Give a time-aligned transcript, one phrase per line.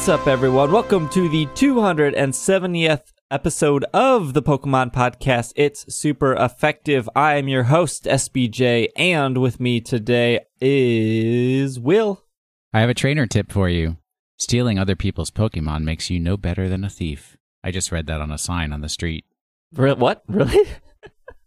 [0.00, 0.72] What's up, everyone?
[0.72, 5.52] Welcome to the 270th episode of the Pokemon Podcast.
[5.56, 7.06] It's super effective.
[7.14, 12.24] I am your host, SBJ, and with me today is Will.
[12.72, 13.98] I have a trainer tip for you.
[14.38, 17.36] Stealing other people's Pokemon makes you no better than a thief.
[17.62, 19.26] I just read that on a sign on the street.
[19.74, 20.24] Re- what?
[20.28, 20.66] Really?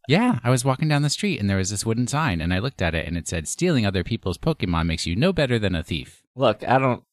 [0.07, 2.59] Yeah, I was walking down the street and there was this wooden sign, and I
[2.59, 5.73] looked at it and it said, Stealing other people's Pokemon makes you no better than
[5.73, 6.21] a thief.
[6.35, 7.03] Look, I don't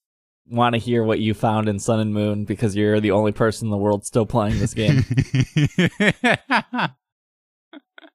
[0.50, 3.66] want to hear what you found in Sun and Moon because you're the only person
[3.66, 5.04] in the world still playing this game.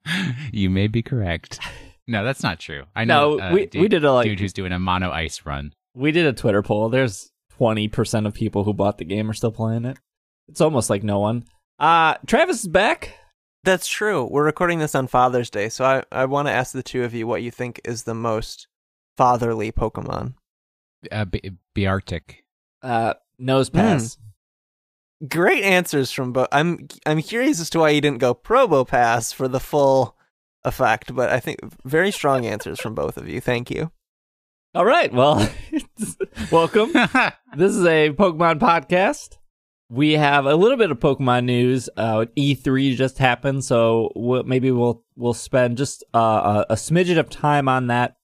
[0.52, 1.60] you may be correct.
[2.08, 2.84] No, that's not true.
[2.96, 3.36] I know.
[3.38, 5.74] No, uh, we- dude, we did a, like- dude who's doing a mono ice run.
[5.96, 6.90] we did a Twitter poll.
[6.90, 9.98] There's 20% of people who bought the game are still playing it.
[10.48, 11.46] It's almost like no one.
[11.80, 13.16] Uh, Travis is back.
[13.64, 14.26] That's true.
[14.30, 17.16] We're recording this on Father's Day, so I, I want to ask the two of
[17.16, 18.68] you what you think is the most
[19.18, 20.36] fatherly Pokemon.
[21.12, 22.44] Uh, B- Beartic.
[22.82, 24.18] Uh, Nosepass.
[25.30, 26.48] Great answers from both.
[26.52, 30.18] I'm I'm curious as to why you didn't go Probopass for the full
[30.64, 33.40] effect, but I think very strong answers from both of you.
[33.40, 33.92] Thank you.
[34.74, 35.12] All right.
[35.14, 35.50] Well,
[36.52, 36.92] welcome.
[37.56, 39.38] this is a Pokemon podcast.
[39.90, 41.90] We have a little bit of Pokemon news.
[41.96, 47.18] Uh, E3 just happened, so we'll, maybe we'll we'll spend just uh, a, a smidgen
[47.18, 48.18] of time on that.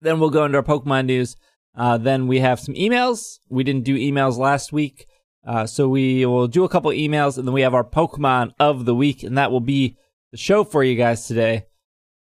[0.00, 1.36] Then we'll go into our Pokemon news.
[1.76, 3.38] Uh, then we have some emails.
[3.48, 5.06] We didn't do emails last week,
[5.46, 8.84] uh, so we will do a couple emails, and then we have our Pokemon of
[8.84, 9.96] the week, and that will be
[10.32, 11.64] the show for you guys today.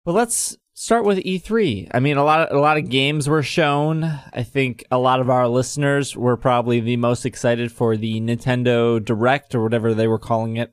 [0.04, 1.90] But let's start with E3.
[1.92, 4.04] I mean, a lot of a lot of games were shown.
[4.04, 9.02] I think a lot of our listeners were probably the most excited for the Nintendo
[9.04, 10.72] Direct or whatever they were calling it.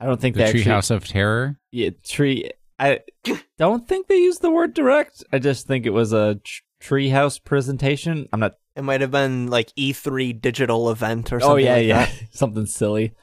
[0.00, 1.58] I don't think The they Treehouse of Terror.
[1.70, 2.50] yeah, tree.
[2.78, 3.00] I
[3.58, 5.22] don't think they used the word direct.
[5.32, 8.28] I just think it was a tr- treehouse presentation.
[8.32, 8.54] I'm not.
[8.74, 11.44] It might have been like E3 digital event or something.
[11.44, 11.64] Oh something.
[11.64, 12.28] yeah, like yeah, that.
[12.36, 13.14] something silly.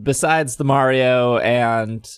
[0.00, 2.08] Besides the Mario and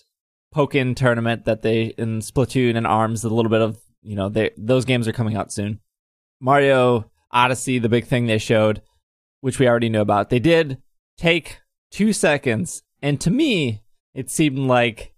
[0.55, 4.51] Pokken tournament that they in Splatoon and Arms, a little bit of you know they
[4.57, 5.79] those games are coming out soon.
[6.39, 8.81] Mario Odyssey, the big thing they showed,
[9.41, 10.29] which we already knew about.
[10.29, 10.81] They did
[11.17, 11.59] take
[11.91, 13.83] two seconds, and to me,
[14.13, 15.13] it seemed like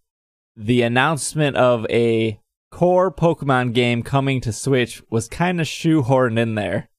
[0.55, 2.39] the announcement of a
[2.71, 6.89] core Pokemon game coming to Switch was kind of shoehorned in there.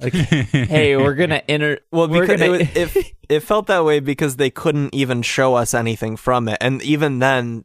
[0.00, 1.80] Like, hey, we're gonna enter.
[1.92, 5.22] Well, we're because gonna, it, was, it, it felt that way because they couldn't even
[5.22, 7.64] show us anything from it, and even then,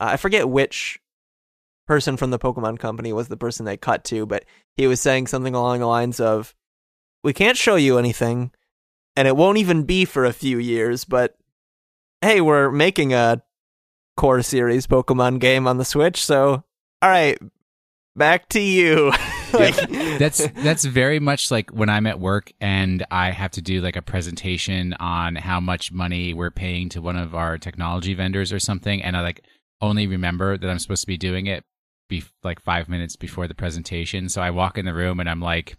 [0.00, 0.98] uh, I forget which
[1.86, 4.44] person from the Pokemon Company was the person they cut to, but
[4.76, 6.54] he was saying something along the lines of,
[7.22, 8.50] "We can't show you anything,
[9.14, 11.36] and it won't even be for a few years, but
[12.22, 13.42] hey, we're making a
[14.22, 16.62] core series Pokemon game on the Switch, so
[17.02, 17.36] all right,
[18.14, 19.12] back to you."
[19.52, 23.96] that's that's very much like when I'm at work and I have to do like
[23.96, 28.60] a presentation on how much money we're paying to one of our technology vendors or
[28.60, 29.44] something, and I like
[29.80, 31.64] only remember that I'm supposed to be doing it
[32.08, 34.28] be like five minutes before the presentation.
[34.28, 35.76] So I walk in the room and I'm like,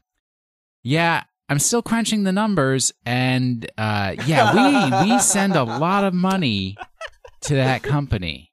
[0.83, 6.13] "Yeah, I'm still crunching the numbers, and uh, yeah, we we send a lot of
[6.13, 6.75] money
[7.43, 8.51] to that company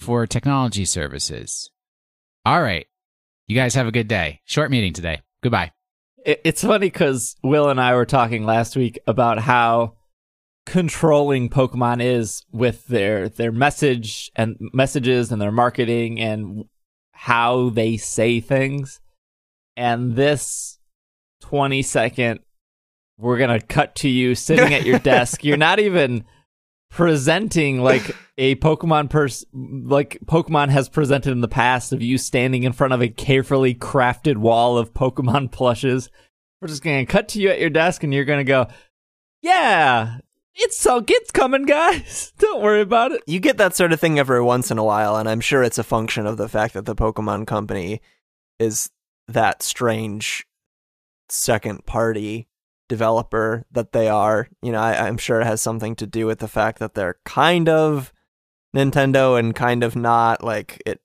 [0.00, 1.70] for technology services.
[2.44, 2.86] All right."
[3.48, 4.42] You guys have a good day.
[4.44, 5.22] Short meeting today.
[5.42, 5.72] Goodbye.
[6.24, 9.94] It's funny because Will and I were talking last week about how
[10.66, 16.66] controlling Pokemon is with their their message and messages and their marketing and
[17.12, 19.00] how they say things.
[19.78, 20.78] And this
[21.40, 22.40] 20 second
[23.16, 25.42] we're going to cut to you sitting at your desk.
[25.42, 26.24] You're not even
[26.90, 29.48] presenting like a Pokemon person
[29.86, 33.74] like Pokemon has presented in the past of you standing in front of a carefully
[33.74, 36.10] crafted wall of Pokemon plushes.
[36.60, 38.66] We're just gonna cut to you at your desk and you're gonna go,
[39.42, 40.18] Yeah,
[40.54, 42.32] it's so it's coming, guys.
[42.38, 43.22] Don't worry about it.
[43.26, 45.78] you get that sort of thing every once in a while, and I'm sure it's
[45.78, 48.00] a function of the fact that the Pokemon Company
[48.58, 48.90] is
[49.28, 50.46] that strange
[51.28, 52.47] second party
[52.88, 54.48] developer that they are.
[54.62, 57.18] You know, I, I'm sure it has something to do with the fact that they're
[57.24, 58.12] kind of
[58.74, 61.00] Nintendo and kind of not like it.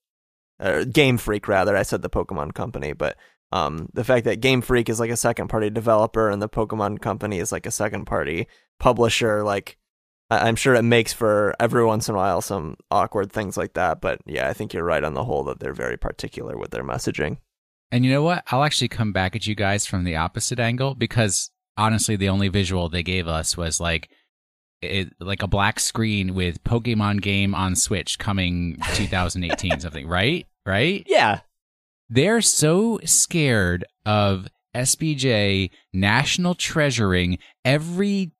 [0.60, 1.76] Uh, Game Freak, rather.
[1.76, 3.18] I said the Pokemon Company, but
[3.52, 7.02] um, the fact that Game Freak is like a second party developer and the Pokemon
[7.02, 8.48] Company is like a second party
[8.80, 9.78] publisher, like
[10.30, 13.74] I- I'm sure it makes for every once in a while some awkward things like
[13.74, 14.00] that.
[14.00, 16.84] But yeah, I think you're right on the whole that they're very particular with their
[16.84, 17.38] messaging.
[17.92, 18.44] And you know what?
[18.52, 22.50] I'll actually come back at you guys from the opposite angle because honestly, the only
[22.50, 24.10] visual they gave us was like
[24.82, 30.46] it, like a black screen with Pokemon game on Switch coming 2018 something, right?
[30.66, 31.04] Right?
[31.08, 31.42] Yeah.
[32.10, 38.32] They're so scared of SBJ national treasuring every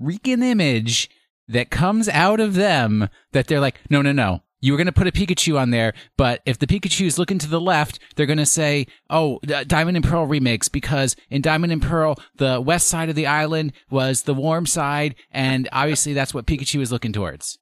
[0.00, 1.10] freaking image
[1.48, 4.42] that comes out of them that they're like, no, no, no.
[4.60, 7.38] You were going to put a Pikachu on there, but if the Pikachu is looking
[7.38, 11.72] to the left, they're going to say, oh, Diamond and Pearl remakes because in Diamond
[11.72, 15.14] and Pearl, the west side of the island was the warm side.
[15.30, 17.58] And obviously that's what Pikachu is looking towards.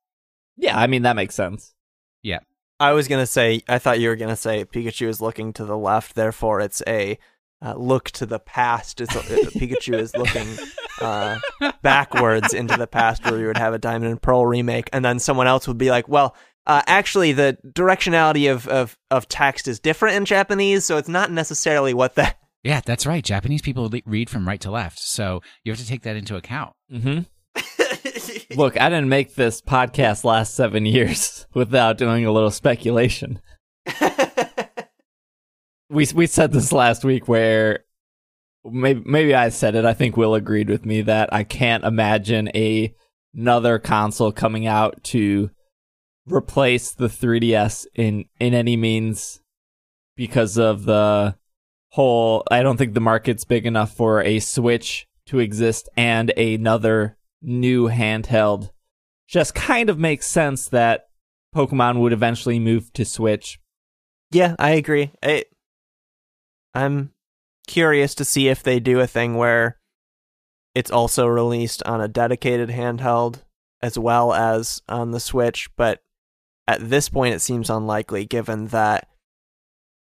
[0.56, 1.74] Yeah, I mean, that makes sense.
[2.22, 2.38] Yeah.
[2.78, 3.62] I was gonna say.
[3.68, 7.18] I thought you were gonna say Pikachu is looking to the left, therefore it's a
[7.62, 9.00] uh, look to the past.
[9.00, 10.46] It's, uh, Pikachu is looking
[11.00, 11.38] uh,
[11.82, 15.18] backwards into the past, where you would have a Diamond and Pearl remake, and then
[15.18, 16.36] someone else would be like, "Well,
[16.66, 21.30] uh, actually, the directionality of, of of text is different in Japanese, so it's not
[21.30, 23.22] necessarily what that." Yeah, that's right.
[23.22, 26.72] Japanese people read from right to left, so you have to take that into account.
[26.92, 27.20] Mm-hmm.
[28.58, 33.40] Look, I didn't make this podcast last seven years without doing a little speculation.
[35.88, 37.84] we we said this last week where
[38.64, 39.84] maybe maybe I said it.
[39.84, 42.92] I think Will agreed with me that I can't imagine a
[43.32, 45.50] another console coming out to
[46.26, 49.40] replace the 3DS in in any means
[50.16, 51.36] because of the
[51.90, 57.16] whole I don't think the market's big enough for a Switch to exist and another
[57.42, 58.70] new handheld.
[59.28, 61.08] Just kind of makes sense that
[61.54, 63.58] Pokemon would eventually move to Switch.
[64.30, 65.12] Yeah, I agree.
[65.22, 65.44] I,
[66.74, 67.12] I'm
[67.66, 69.78] curious to see if they do a thing where
[70.74, 73.42] it's also released on a dedicated handheld
[73.82, 76.02] as well as on the Switch, but
[76.68, 79.08] at this point it seems unlikely given that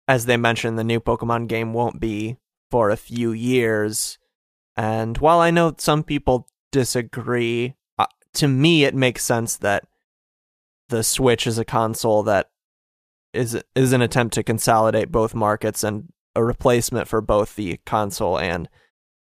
[0.08, 2.38] as they mentioned the new Pokemon game won't be
[2.72, 4.18] for a few years.
[4.76, 7.74] And while I know some people disagree.
[7.98, 9.86] Uh, to me, it makes sense that
[10.90, 12.50] the Switch is a console that
[13.34, 18.38] is is an attempt to consolidate both markets and a replacement for both the console
[18.38, 18.68] and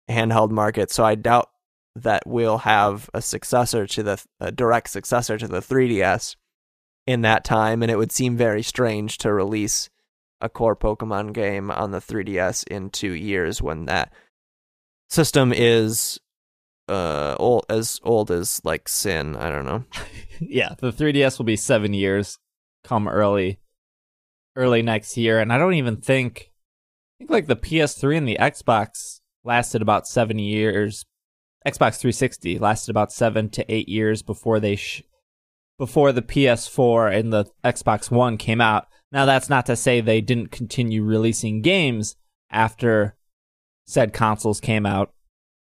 [0.09, 0.93] handheld market.
[0.93, 1.51] So I doubt
[1.97, 6.37] that we'll have a successor to the a direct successor to the 3DS
[7.07, 9.91] in that time, and it would seem very strange to release
[10.41, 14.13] a core Pokemon game on the 3DS in two years when that
[15.09, 16.19] system is
[16.89, 19.37] uh old as old as like sin.
[19.37, 19.85] I don't know.
[20.41, 22.39] yeah, the 3DS will be seven years
[22.83, 23.61] come early
[24.57, 28.39] early next year, and I don't even think I think like the PS3 and the
[28.41, 31.05] Xbox lasted about seven years.
[31.65, 35.05] Xbox 360 lasted about seven to eight years before they sh-
[35.79, 38.87] before the PS4 and the Xbox One came out.
[39.11, 42.17] Now that's not to say they didn't continue releasing games
[42.51, 43.17] after
[43.87, 45.13] said consoles came out.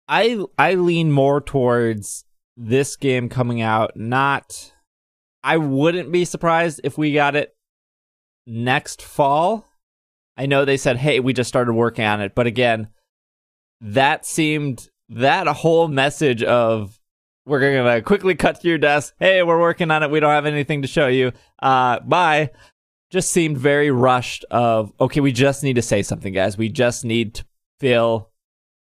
[0.07, 2.25] I I lean more towards
[2.55, 3.95] this game coming out.
[3.95, 4.73] Not,
[5.43, 7.55] I wouldn't be surprised if we got it
[8.45, 9.65] next fall.
[10.37, 12.89] I know they said, "Hey, we just started working on it," but again,
[13.81, 16.96] that seemed that whole message of
[17.47, 19.13] we're gonna quickly cut to your desk.
[19.19, 20.11] Hey, we're working on it.
[20.11, 21.31] We don't have anything to show you.
[21.59, 22.51] Uh, bye.
[23.09, 24.43] Just seemed very rushed.
[24.51, 26.57] Of okay, we just need to say something, guys.
[26.57, 27.45] We just need to
[27.79, 28.29] fill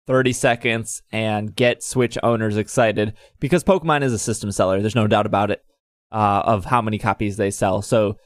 [0.09, 4.81] 30 seconds and get Switch owners excited because Pokemon is a system seller.
[4.81, 5.65] There's no doubt about it
[6.11, 7.83] uh, of how many copies they sell.
[7.83, 8.17] So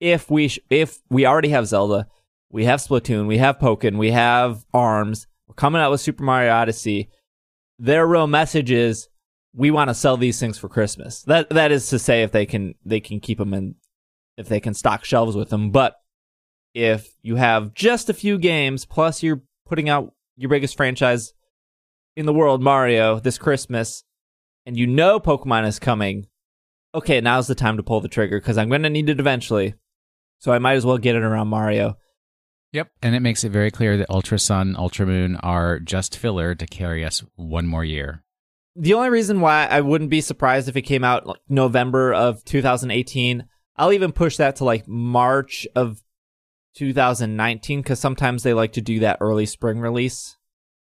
[0.00, 2.08] if we sh- if we already have Zelda,
[2.50, 6.52] we have Splatoon, we have Pokken, we have Arms, we're coming out with Super Mario
[6.52, 7.10] Odyssey.
[7.78, 9.08] Their real message is
[9.54, 11.22] we want to sell these things for Christmas.
[11.22, 13.76] That that is to say if they can they can keep them in
[14.36, 15.70] if they can stock shelves with them.
[15.70, 15.96] But
[16.74, 21.32] if you have just a few games plus you're putting out your biggest franchise
[22.16, 24.02] in the world, Mario, this Christmas,
[24.66, 26.26] and you know Pokemon is coming,
[26.94, 29.74] okay, now's the time to pull the trigger because I'm going to need it eventually.
[30.38, 31.96] So I might as well get it around Mario.
[32.72, 32.90] Yep.
[33.02, 36.66] And it makes it very clear that Ultra Sun, Ultra Moon are just filler to
[36.66, 38.23] carry us one more year.
[38.76, 42.44] The only reason why I wouldn't be surprised if it came out like November of
[42.44, 46.02] 2018, I'll even push that to like March of
[46.74, 50.36] 2019 because sometimes they like to do that early spring release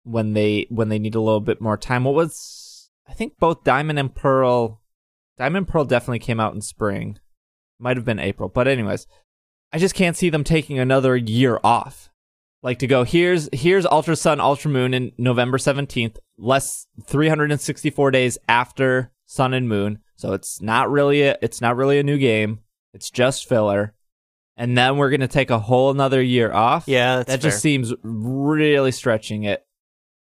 [0.02, 2.04] when they when they need a little bit more time.
[2.04, 4.80] What was I think both Diamond and Pearl,
[5.36, 7.18] Diamond Pearl definitely came out in spring,
[7.78, 9.06] might have been April, but anyways,
[9.72, 12.08] I just can't see them taking another year off.
[12.64, 18.38] Like to go here's here's Ultra Sun Ultra Moon in November 17th, less 364 days
[18.48, 19.98] after Sun and Moon.
[20.16, 22.60] So it's not really a, it's not really a new game.
[22.94, 23.94] It's just filler
[24.56, 26.84] and then we're gonna take a whole another year off.
[26.86, 27.36] Yeah, that fair.
[27.38, 29.66] just seems really stretching it.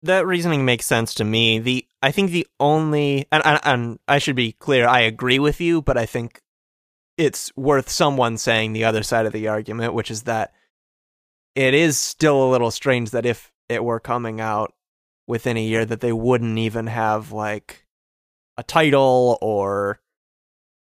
[0.03, 1.59] That reasoning makes sense to me.
[1.59, 5.61] The I think the only and, and, and I should be clear, I agree with
[5.61, 6.41] you, but I think
[7.17, 10.51] it's worth someone saying the other side of the argument, which is that
[11.55, 14.73] it is still a little strange that if it were coming out
[15.27, 17.85] within a year that they wouldn't even have like
[18.57, 19.99] a title or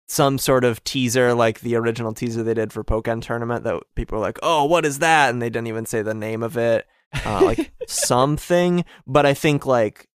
[0.06, 4.18] some sort of teaser like the original teaser they did for Pokemon tournament that people
[4.18, 6.86] were like, "Oh, what is that?" and they didn't even say the name of it.
[7.24, 10.08] Uh, like something, but I think like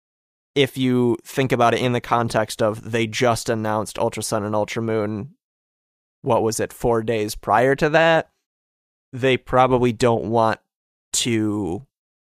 [0.55, 4.55] if you think about it in the context of they just announced Ultra Sun and
[4.55, 5.35] Ultra Moon
[6.21, 8.29] what was it 4 days prior to that,
[9.11, 10.59] they probably don't want
[11.11, 11.85] to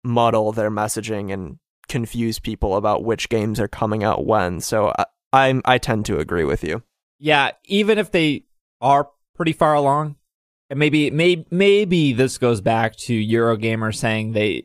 [0.02, 1.58] muddle their messaging and
[1.88, 4.60] confuse people about which games are coming out when.
[4.60, 6.82] So I, I'm I tend to agree with you.
[7.18, 8.44] Yeah, even if they
[8.80, 10.16] are pretty far along,
[10.70, 14.64] and maybe maybe maybe this goes back to Eurogamer saying they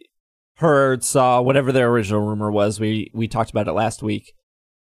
[0.58, 2.80] heard, saw whatever their original rumor was.
[2.80, 4.34] We we talked about it last week.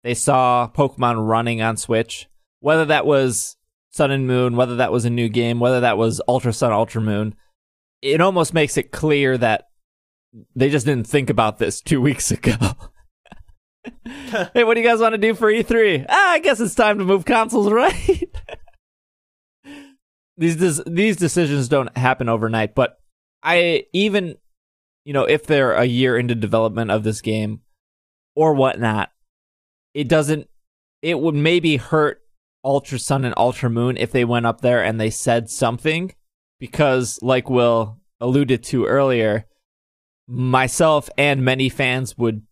[0.03, 2.27] They saw Pokemon running on Switch.
[2.61, 3.57] Whether that was
[3.91, 7.01] Sun and Moon, whether that was a new game, whether that was Ultra Sun, Ultra
[7.01, 7.35] Moon,
[8.01, 9.65] it almost makes it clear that
[10.55, 12.55] they just didn't think about this two weeks ago.
[14.53, 16.05] hey, what do you guys want to do for E3?
[16.07, 18.29] Ah, I guess it's time to move consoles, right?
[20.37, 22.97] these des- these decisions don't happen overnight, but
[23.43, 24.35] I even
[25.05, 27.61] you know if they're a year into development of this game
[28.35, 29.09] or whatnot,
[29.93, 30.47] it doesn't.
[31.01, 32.18] It would maybe hurt
[32.63, 36.13] Ultra Sun and Ultra Moon if they went up there and they said something,
[36.59, 39.45] because like Will alluded to earlier,
[40.27, 42.43] myself and many fans would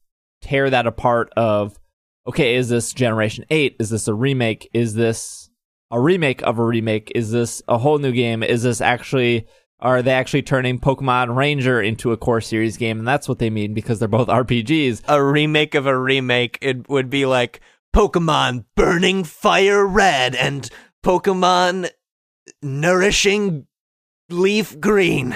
[0.42, 1.80] tear that apart of
[2.28, 4.70] okay is this generation 8 is this a remake?
[4.74, 5.50] Is this
[5.92, 7.12] a remake of a remake?
[7.16, 8.44] Is this a whole new game?
[8.44, 9.48] Is this actually
[9.80, 12.98] are they actually turning pokemon ranger into a core series game?
[12.98, 16.90] And that's what they mean because they're both rpgs A remake of a remake it
[16.90, 17.62] would be like
[17.96, 20.70] Pokemon Burning Fire Red and
[21.03, 21.89] Pokemon
[22.62, 23.67] Nourishing
[24.29, 25.36] Leaf Green.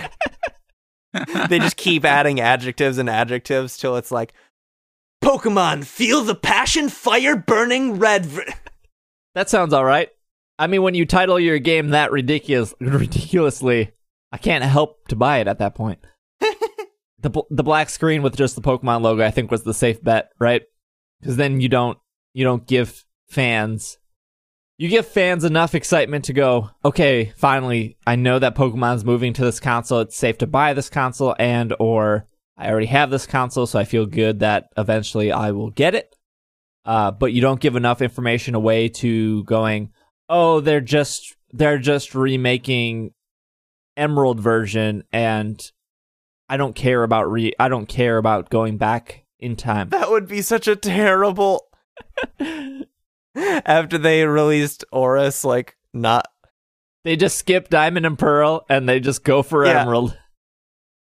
[1.50, 4.34] they just keep adding adjectives and adjectives till it's like
[5.24, 8.26] Pokemon Feel the Passion Fire Burning Red.
[8.26, 8.44] v-"
[9.34, 10.10] that sounds all right
[10.60, 13.92] i mean when you title your game that ridiculous ridiculously
[14.32, 16.00] i can't help to buy it at that point
[17.20, 20.30] the the black screen with just the pokemon logo i think was the safe bet
[20.40, 20.64] right
[21.20, 21.98] because then you don't
[22.34, 23.98] you don't give fans
[24.78, 29.44] you give fans enough excitement to go okay finally i know that pokemon's moving to
[29.44, 33.66] this console it's safe to buy this console and or i already have this console
[33.66, 36.16] so i feel good that eventually i will get it
[36.84, 39.92] uh, but you don't give enough information away to going
[40.30, 43.12] oh they're just they're just remaking
[43.96, 45.72] emerald version and
[46.50, 50.28] i don't care about re i don't care about going back in time That would
[50.28, 51.68] be such a terrible.
[53.36, 56.28] After they released ORAS, like not
[57.04, 59.82] They just skip Diamond and Pearl and they just go for Yeah.
[59.82, 60.18] Emerald.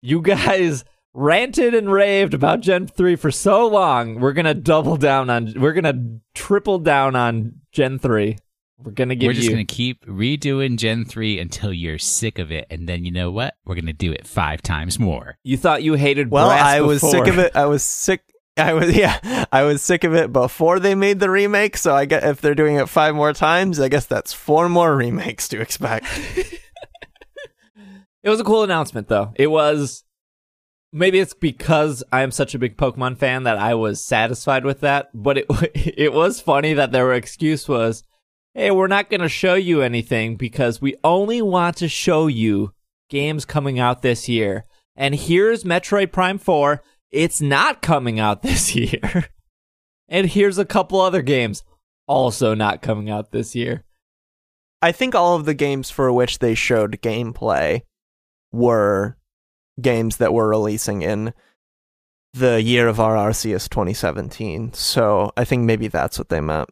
[0.02, 0.84] You guys
[1.14, 4.20] ranted and raved about Gen 3 for so long.
[4.20, 8.38] We're going to double down on we're going to triple down on Gen 3.
[8.84, 12.00] We're going to give We're just you going to keep redoing Gen 3 until you're
[12.00, 12.66] sick of it.
[12.72, 13.56] And then you know what?
[13.66, 15.38] We're going to do it five times more.
[15.44, 17.56] You thought you hated Well, brass I was sick of it.
[17.56, 18.22] I was sick.
[18.58, 19.46] I was yeah.
[19.52, 21.78] I was sick of it before they made the remake.
[21.78, 24.96] So I guess if they're doing it five more times, I guess that's four more
[24.96, 26.06] remakes to expect.
[28.24, 29.34] It was a cool announcement, though.
[29.36, 30.04] It was.
[30.94, 35.10] Maybe it's because I'm such a big Pokemon fan that I was satisfied with that.
[35.14, 38.04] But it it was funny that their excuse was,
[38.54, 42.74] "Hey, we're not going to show you anything because we only want to show you
[43.10, 44.66] games coming out this year."
[44.96, 46.84] And here's Metroid Prime Four.
[47.12, 49.26] It's not coming out this year.
[50.08, 51.64] and here's a couple other games
[52.08, 53.84] also not coming out this year.
[54.82, 57.84] I think all of the games for which they showed gameplay
[58.52, 59.18] were
[59.80, 61.34] games that were releasing in
[62.34, 64.74] the year of our Arceus 2017.
[64.74, 66.70] So I think maybe that's what they meant.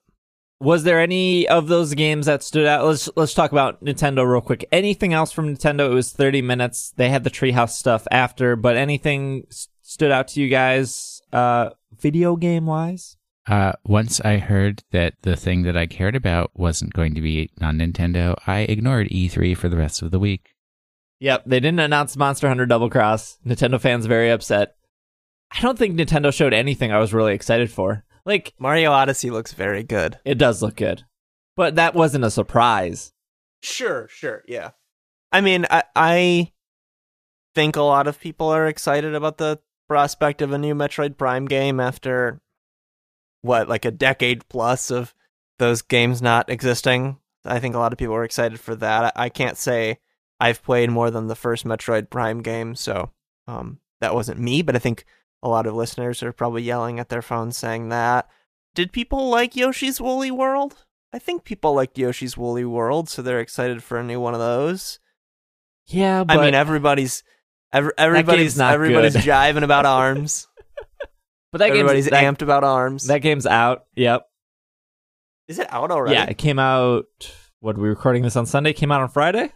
[0.62, 2.86] Was there any of those games that stood out?
[2.86, 4.65] Let's let's talk about Nintendo real quick.
[4.74, 5.89] Anything else from Nintendo?
[5.89, 6.91] It was 30 minutes.
[6.98, 9.46] They had the Treehouse stuff after, but anything
[9.89, 13.17] stood out to you guys uh video game wise?
[13.48, 17.50] Uh, once I heard that the thing that I cared about wasn't going to be
[17.60, 20.53] on Nintendo, I ignored E3 for the rest of the week.
[21.19, 23.39] Yep, they didn't announce Monster Hunter Double Cross.
[23.43, 24.75] Nintendo fans very upset.
[25.51, 28.05] I don't think Nintendo showed anything I was really excited for.
[28.24, 30.19] Like Mario Odyssey looks very good.
[30.24, 31.05] it does look good.
[31.55, 33.13] But that wasn't a surprise.
[33.63, 34.72] Sure, sure, yeah.
[35.31, 36.51] I mean, I, I
[37.55, 41.46] think a lot of people are excited about the prospect of a new Metroid Prime
[41.46, 42.39] game after
[43.41, 45.13] what, like a decade plus of
[45.58, 47.17] those games not existing.
[47.43, 49.13] I think a lot of people are excited for that.
[49.15, 49.98] I, can't say
[50.39, 53.10] I've played more than the first Metroid Prime game, so
[53.48, 55.05] um, that wasn't me, but I think
[55.41, 58.29] a lot of listeners are probably yelling at their phones saying that.
[58.75, 60.86] Did people like Yoshi's Woolly World?
[61.12, 64.39] I think people liked Yoshi's Woolly World, so they're excited for a new one of
[64.39, 65.00] those.
[65.88, 67.24] Yeah, but I mean, everybody's
[67.73, 69.23] every, everybody's not everybody's good.
[69.25, 70.47] jiving about arms.
[71.51, 73.07] but that everybody's game's that, amped about arms.
[73.07, 73.85] that game's out.
[73.95, 74.25] Yep.
[75.47, 76.15] Is it out already?
[76.15, 77.05] Yeah, it came out.
[77.59, 78.73] What are we recording this on Sunday?
[78.73, 79.51] Came out on Friday.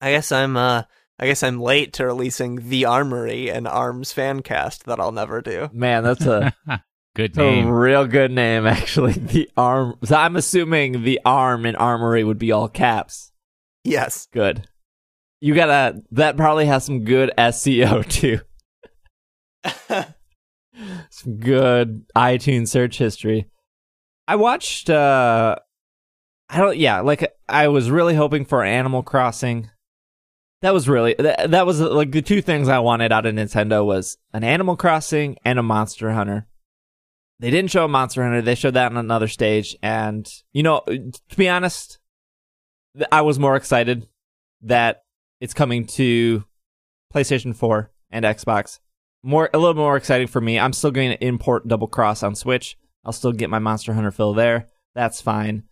[0.00, 0.82] I guess I'm uh
[1.18, 5.40] I guess I'm late to releasing The Armory and Arms fan cast that I'll never
[5.40, 5.70] do.
[5.72, 6.52] Man, that's a,
[7.14, 7.68] Good that's a name.
[7.68, 9.12] real good name, actually.
[9.12, 9.94] The arm.
[10.02, 13.30] So I'm assuming the arm and Armory would be all caps.
[13.84, 14.26] Yes.
[14.32, 14.66] Good.
[15.40, 16.02] You gotta.
[16.12, 18.40] That probably has some good SEO too.
[21.10, 23.48] some good iTunes search history.
[24.26, 25.56] I watched uh
[26.48, 29.70] I don't yeah, like I was really hoping for Animal Crossing.
[30.62, 33.84] That was really that, that was like the two things I wanted out of Nintendo
[33.84, 36.46] was an Animal Crossing and a Monster Hunter.
[37.40, 40.82] They didn't show a Monster Hunter, they showed that on another stage and you know,
[40.86, 41.98] to be honest,
[43.10, 44.06] I was more excited
[44.62, 45.03] that
[45.44, 46.42] it's coming to
[47.14, 48.78] PlayStation 4 and Xbox.
[49.22, 50.58] More a little more exciting for me.
[50.58, 52.78] I'm still going to import Double Cross on Switch.
[53.04, 54.68] I'll still get my Monster Hunter fill there.
[54.94, 55.64] That's fine.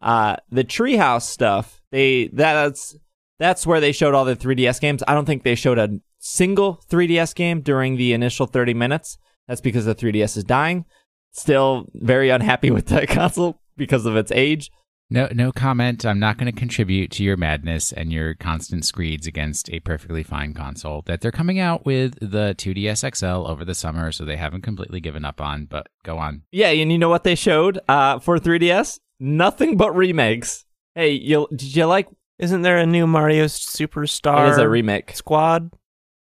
[0.00, 2.96] Uh, the Treehouse stuff, they that's
[3.38, 5.02] that's where they showed all the 3DS games.
[5.06, 9.18] I don't think they showed a single 3DS game during the initial 30 minutes.
[9.46, 10.86] That's because the 3DS is dying.
[11.32, 14.70] Still very unhappy with that console because of its age.
[15.10, 16.04] No, no comment.
[16.04, 20.22] I'm not going to contribute to your madness and your constant screeds against a perfectly
[20.22, 24.36] fine console that they're coming out with the 2DS XL over the summer, so they
[24.36, 25.64] haven't completely given up on.
[25.64, 26.42] But go on.
[26.52, 29.00] Yeah, and you know what they showed uh, for 3DS?
[29.18, 30.66] Nothing but remakes.
[30.94, 32.08] Hey, you did you like?
[32.38, 35.16] Isn't there a new Mario Superstar It is a remake.
[35.16, 35.72] Squad?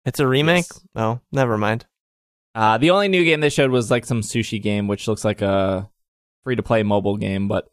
[0.06, 0.65] It's a remake?
[0.70, 0.82] Yes.
[0.96, 1.86] Oh, never mind.
[2.56, 5.42] Uh, the only new game they showed was like some sushi game, which looks like
[5.42, 5.89] a
[6.44, 7.68] free to play mobile game, but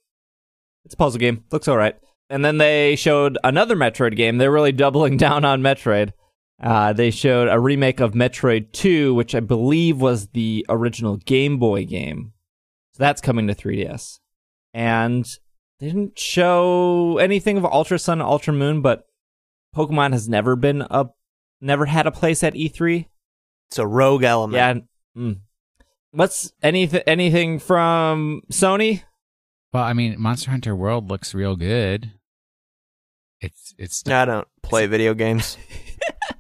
[0.87, 1.45] it's a puzzle game.
[1.51, 1.97] Looks all right.
[2.31, 4.39] And then they showed another Metroid game.
[4.39, 6.13] They're really doubling down on Metroid.
[6.63, 11.59] Uh, they showed a remake of Metroid 2, which I believe was the original Game
[11.59, 12.33] Boy game.
[12.95, 14.21] So that's coming to 3DS.
[14.73, 15.27] And
[15.81, 19.05] they didn't show anything of Ultra Sun, Ultra Moon, but
[19.75, 21.07] Pokemon has never been a,
[21.61, 23.07] never had a place at E E3.
[23.69, 24.87] It's a rogue element.
[25.17, 25.23] Yeah.
[25.23, 25.41] Mm.
[26.13, 29.03] What's anything anything from Sony?
[29.73, 32.13] Well, I mean, Monster Hunter World looks real good.
[33.41, 35.59] It's it's I don't play video games.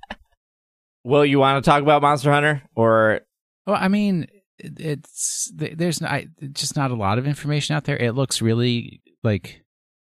[1.05, 3.21] Will you want to talk about Monster Hunter or
[3.67, 4.27] Well, I mean,
[4.59, 7.97] it's there's not, just not a lot of information out there.
[7.97, 9.63] It looks really like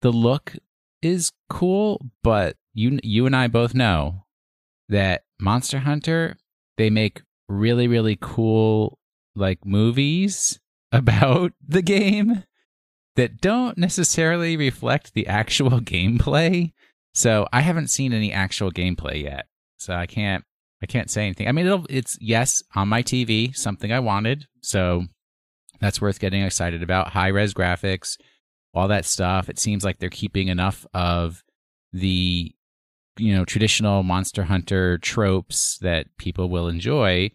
[0.02, 0.56] the look
[1.02, 4.24] is cool, but you you and I both know
[4.88, 6.36] that Monster Hunter
[6.76, 8.98] they make really really cool
[9.36, 10.58] like movies
[10.92, 12.44] about the game
[13.20, 16.72] that don't necessarily reflect the actual gameplay.
[17.12, 19.44] So I haven't seen any actual gameplay yet.
[19.76, 20.42] So I can't
[20.82, 21.46] I can't say anything.
[21.46, 25.04] I mean, it's yes on my TV, something I wanted, so
[25.78, 27.08] that's worth getting excited about.
[27.08, 28.16] High res graphics,
[28.72, 29.50] all that stuff.
[29.50, 31.42] It seems like they're keeping enough of
[31.92, 32.54] the
[33.18, 37.32] you know traditional Monster Hunter tropes that people will enjoy,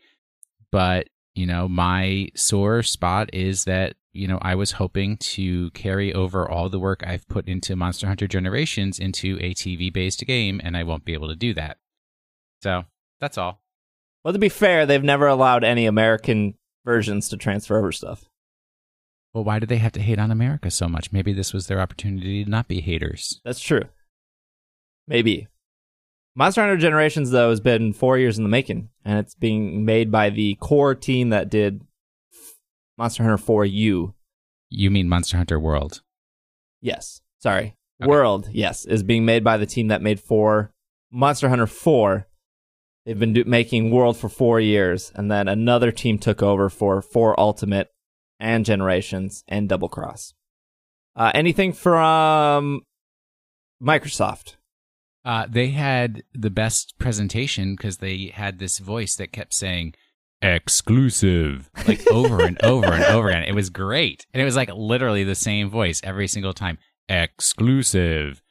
[0.71, 6.13] but you know my sore spot is that you know I was hoping to carry
[6.13, 10.61] over all the work I've put into Monster Hunter Generations into a TV based game,
[10.63, 11.77] and I won't be able to do that.
[12.61, 12.85] So
[13.19, 13.61] that's all.
[14.23, 18.25] Well, to be fair, they've never allowed any American versions to transfer over stuff.
[19.33, 21.11] Well, why do they have to hate on America so much?
[21.11, 23.41] Maybe this was their opportunity to not be haters.
[23.43, 23.83] That's true.
[25.07, 25.47] Maybe.
[26.35, 30.11] Monster Hunter Generations, though, has been four years in the making, and it's being made
[30.11, 31.81] by the core team that did
[32.97, 34.13] Monster Hunter 4U.
[34.69, 36.01] You mean Monster Hunter World?
[36.81, 37.21] Yes.
[37.39, 37.75] Sorry.
[38.01, 38.09] Okay.
[38.09, 40.71] World, yes, is being made by the team that made 4
[41.11, 42.27] Monster Hunter 4.
[43.05, 47.01] They've been do- making World for four years, and then another team took over for
[47.01, 47.89] 4 Ultimate
[48.39, 50.33] and Generations and Double Cross.
[51.15, 52.81] Uh, anything from
[53.81, 54.55] Microsoft?
[55.23, 59.93] Uh, they had the best presentation because they had this voice that kept saying
[60.53, 63.43] exclusive like over and over and over again.
[63.43, 64.25] It was great.
[64.33, 66.77] And it was like literally the same voice every single time.
[67.09, 68.41] Exclusive.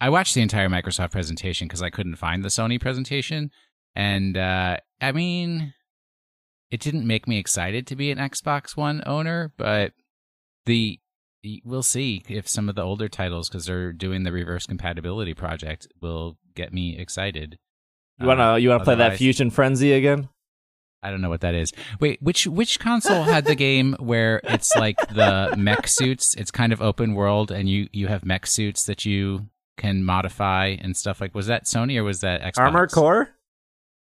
[0.00, 3.50] I watched the entire Microsoft presentation because I couldn't find the Sony presentation.
[3.94, 5.72] And uh, I mean,
[6.70, 9.92] it didn't make me excited to be an Xbox One owner, but
[10.66, 10.98] the
[11.64, 15.86] we'll see if some of the older titles because they're doing the reverse compatibility project
[16.00, 17.58] will get me excited
[18.18, 20.28] You wanna Uh, you wanna play that Fusion Frenzy again?
[21.04, 21.72] I don't know what that is.
[22.00, 26.34] Wait, which which console had the game where it's like the mech suits?
[26.34, 30.76] It's kind of open world, and you you have mech suits that you can modify
[30.80, 31.20] and stuff.
[31.20, 32.58] Like, was that Sony or was that Xbox?
[32.58, 33.28] Armor Core.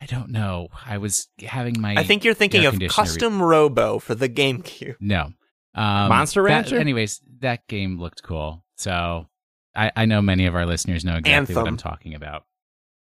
[0.02, 0.70] I don't know.
[0.86, 1.96] I was having my.
[1.96, 4.96] I think you're thinking of conditioner re- Custom Robo for the GameCube.
[5.00, 5.34] No.
[5.74, 6.78] Um, Monster that- Rancher?
[6.78, 8.64] anyways, that game looked cool.
[8.78, 9.28] So
[9.76, 12.46] I, I know many of our listeners know exactly what I'm talking about.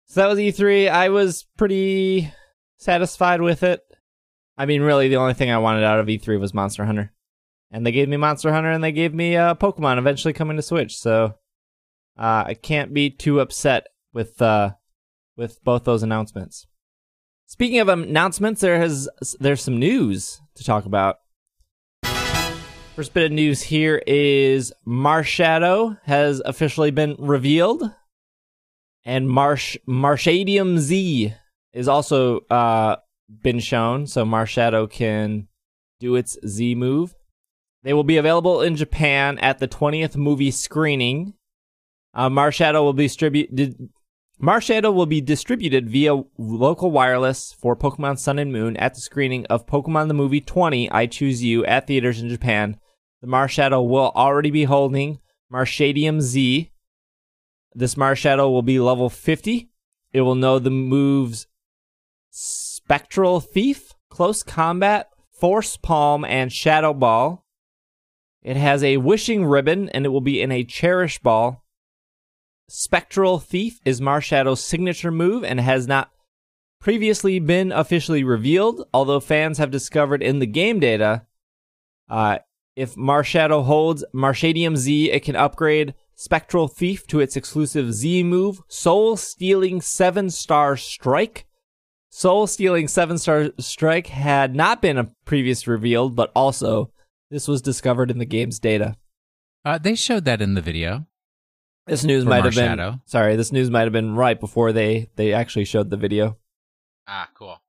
[0.06, 0.90] So that was E3.
[0.90, 2.32] I was pretty
[2.78, 3.80] satisfied with it.
[4.56, 7.12] I mean, really, the only thing I wanted out of E3 was Monster Hunter,
[7.70, 10.62] and they gave me Monster Hunter, and they gave me uh, Pokemon eventually coming to
[10.62, 10.96] Switch.
[10.96, 11.34] So
[12.18, 14.72] uh, I can't be too upset with uh,
[15.36, 16.66] with both those announcements.
[17.46, 19.08] Speaking of announcements, there has
[19.40, 21.16] there's some news to talk about.
[22.94, 27.90] First bit of news here is Marshadow has officially been revealed
[29.04, 31.34] and Marsh Marshadium Z
[31.72, 32.96] is also uh
[33.42, 35.48] been shown, so Marshadow can
[36.00, 37.14] do its Z move.
[37.82, 41.34] They will be available in Japan at the 20th movie screening.
[42.14, 43.90] Uh, Marshadow will be distributed.
[44.40, 49.46] Marshadow will be distributed via local wireless for Pokemon Sun and Moon at the screening
[49.46, 52.76] of Pokemon the Movie 20 I Choose You at theaters in Japan.
[53.20, 55.20] The Marshadow will already be holding
[55.52, 56.72] Marshadium Z,
[57.74, 59.70] this Marshadow will be level 50.
[60.12, 61.46] It will know the moves
[62.34, 67.44] Spectral Thief, Close Combat, Force Palm, and Shadow Ball.
[68.42, 71.62] It has a Wishing Ribbon, and it will be in a Cherish Ball.
[72.68, 76.10] Spectral Thief is Marshadow's signature move and has not
[76.80, 81.26] previously been officially revealed, although fans have discovered in the game data.
[82.08, 82.38] Uh,
[82.74, 88.62] if Marshadow holds Marshadium Z, it can upgrade Spectral Thief to its exclusive Z move,
[88.68, 91.46] Soul Stealing 7 Star Strike.
[92.14, 96.92] Soul Stealing 7 Star Strike had not been a previous revealed, but also
[97.30, 98.96] this was discovered in the game's data.
[99.64, 101.06] Uh, they showed that in the video.
[101.86, 105.32] This news might have been sorry, this news might have been right before they they
[105.32, 106.36] actually showed the video.
[107.08, 107.62] Ah, cool.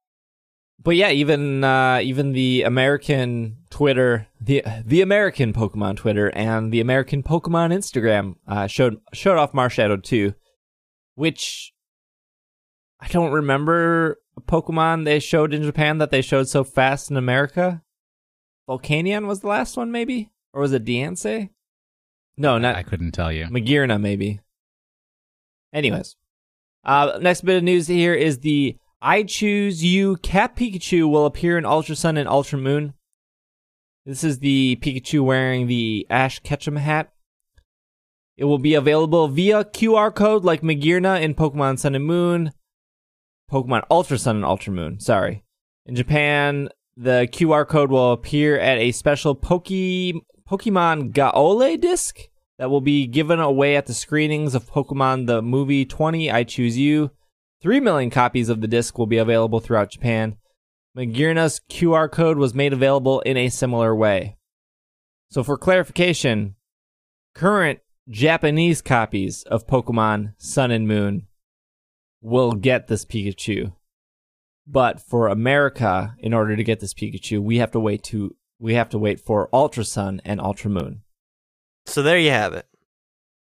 [0.78, 6.82] But yeah, even uh, even the American Twitter, the the American Pokemon Twitter, and the
[6.82, 10.34] American Pokemon Instagram uh, showed showed off Marshadow too,
[11.16, 11.74] which
[13.00, 17.82] I don't remember Pokemon they showed in Japan that they showed so fast in America.
[18.67, 21.50] Volcanion was the last one, maybe, or was it Diancie?
[22.38, 23.46] No, not I couldn't tell you.
[23.46, 24.39] Magearna, maybe.
[25.74, 26.15] Anyways,
[26.84, 31.58] uh, next bit of news here is the I Choose You Cap Pikachu will appear
[31.58, 32.93] in Ultra Sun and Ultra Moon.
[34.06, 37.12] This is the Pikachu wearing the Ash Ketchum hat.
[38.38, 42.52] It will be available via QR code like Magearna in Pokemon Sun and Moon,
[43.54, 45.00] Pokemon Ultra Sun and Ultra Moon.
[45.00, 45.44] Sorry.
[45.86, 49.68] In Japan, the QR code will appear at a special Poke-
[50.50, 52.18] Pokemon Gaole disc
[52.58, 56.80] that will be given away at the screenings of Pokemon the Movie 20 I Choose
[56.80, 57.12] You.
[57.62, 60.38] 3 million copies of the disc will be available throughout Japan.
[60.98, 64.36] Magearna's QR code was made available in a similar way.
[65.30, 66.56] So, for clarification,
[67.36, 71.28] current Japanese copies of Pokemon Sun and Moon
[72.24, 73.74] will get this Pikachu.
[74.66, 78.76] But for America, in order to get this Pikachu, we have to wait to we
[78.76, 81.02] have to wait for Ultra Sun and Ultra Moon.
[81.86, 82.66] So there you have it.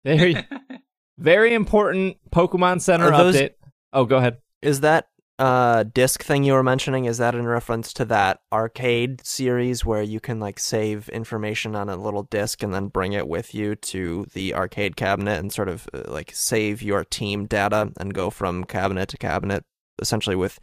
[0.05, 0.37] Very
[1.19, 3.55] very important Pokemon Center those- update.
[3.93, 4.39] Oh, go ahead.
[4.63, 9.25] Is that uh disc thing you were mentioning is that in reference to that arcade
[9.25, 13.29] series where you can like save information on a little disc and then bring it
[13.29, 17.93] with you to the arcade cabinet and sort of uh, like save your team data
[18.01, 19.65] and go from cabinet to cabinet
[20.01, 20.59] essentially with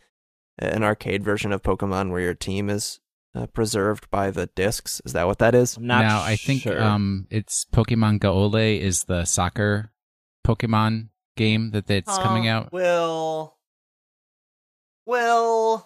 [0.60, 3.00] an arcade version of Pokemon where your team is
[3.34, 6.64] uh, preserved by the discs is that what that is I'm not now I think
[6.64, 6.82] sure.
[6.82, 9.92] um, it's Pokemon Gaole is the soccer
[10.46, 12.72] Pokemon game that that's coming out.
[12.72, 13.55] Will
[15.06, 15.86] Will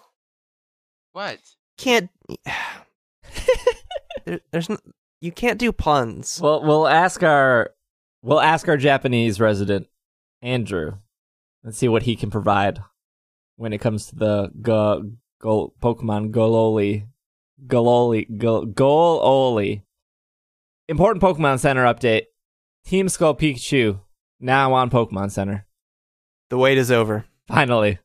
[1.12, 1.38] What?
[1.78, 2.10] can't
[4.24, 4.78] there, there's n-
[5.20, 7.70] you can't do puns Well, we'll ask our
[8.22, 9.86] we'll ask our Japanese resident
[10.42, 10.94] Andrew.
[11.64, 12.80] Let's see what he can provide
[13.56, 17.06] when it comes to the go, go, Pokemon Gololi,
[17.66, 19.82] Gololi, Go, Gololi.
[20.88, 22.22] Important Pokemon Center update:
[22.86, 24.00] Team Skull Pikachu
[24.40, 25.66] now on Pokemon Center.
[26.48, 27.98] the wait is over Finally.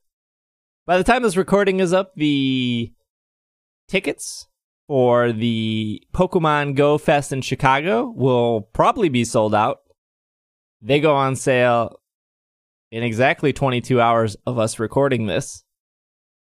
[0.87, 2.93] By the time this recording is up, the
[3.87, 4.47] tickets
[4.87, 9.79] for the Pokemon Go Fest in Chicago will probably be sold out.
[10.83, 11.99] They go on sale
[12.91, 15.63] in exactly 22 hours of us recording this.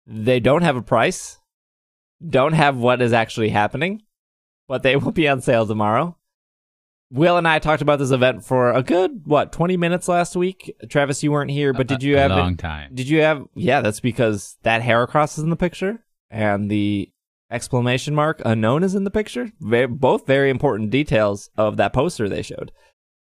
[0.06, 1.38] They don't have a price,
[2.28, 4.02] don't have what is actually happening,
[4.68, 6.18] but they will be on sale tomorrow.
[7.12, 10.74] Will and I talked about this event for a good what 20 minutes last week.
[10.88, 12.94] Travis, you weren't here, but did you a, have a it- long time?
[12.94, 13.44] Did you have?
[13.54, 17.10] Yeah, that's because that Heracross is in the picture and the
[17.50, 19.52] exclamation mark Unown is in the picture.
[19.60, 22.72] Very, both very important details of that poster they showed.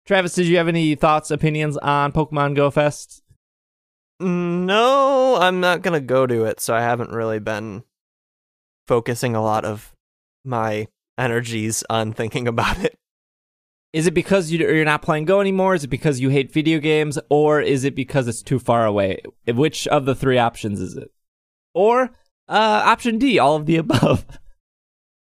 [0.05, 3.23] Travis, did you have any thoughts, opinions on Pokemon Go Fest?
[4.19, 7.83] No, I'm not gonna go to it, so I haven't really been
[8.87, 9.93] focusing a lot of
[10.45, 12.97] my energies on thinking about it.
[13.93, 15.75] Is it because you- you're not playing Go anymore?
[15.75, 17.19] Is it because you hate video games?
[17.29, 19.21] Or is it because it's too far away?
[19.47, 21.11] Which of the three options is it?
[21.75, 22.15] Or
[22.49, 24.25] uh, option D, all of the above.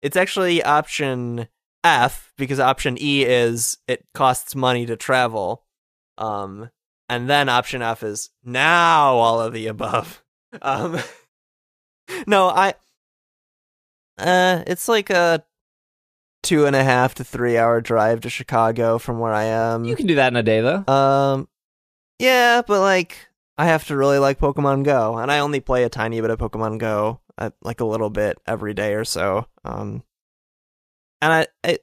[0.04, 1.48] It's actually option
[1.84, 5.64] F because option E is it costs money to travel.
[6.18, 6.72] Um
[7.08, 10.24] and then option F is now all of the above.
[10.64, 10.98] Um
[12.28, 12.74] No, I
[14.18, 15.44] uh it's like a
[16.44, 19.86] two and a half to three hour drive to Chicago from where I am.
[19.86, 20.86] you can do that in a day, though.
[20.92, 21.48] Um,
[22.20, 23.28] yeah, but like
[23.58, 26.40] I have to really like Pokemon Go, and I only play a tiny bit of
[26.40, 29.46] Pokemon Go, uh, like a little bit every day or so.
[29.64, 30.04] Um,
[31.22, 31.78] and I, I,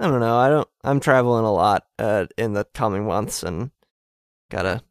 [0.00, 0.36] I don't know.
[0.36, 0.68] I don't.
[0.84, 3.70] I'm traveling a lot uh in the coming months, and
[4.50, 4.82] gotta,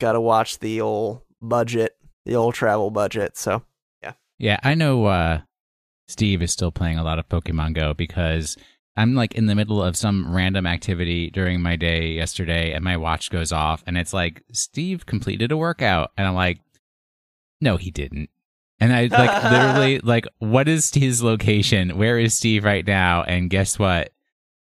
[0.00, 3.36] gotta watch the old budget, the old travel budget.
[3.36, 3.62] So
[4.02, 4.58] Yeah, yeah.
[4.62, 5.40] I know uh,
[6.08, 8.56] Steve is still playing a lot of Pokemon Go because
[8.96, 12.96] I'm like in the middle of some random activity during my day yesterday and my
[12.96, 16.10] watch goes off and it's like, Steve completed a workout.
[16.16, 16.60] And I'm like,
[17.60, 18.30] no, he didn't.
[18.80, 21.98] And I like literally like, what is his location?
[21.98, 23.22] Where is Steve right now?
[23.22, 24.12] And guess what?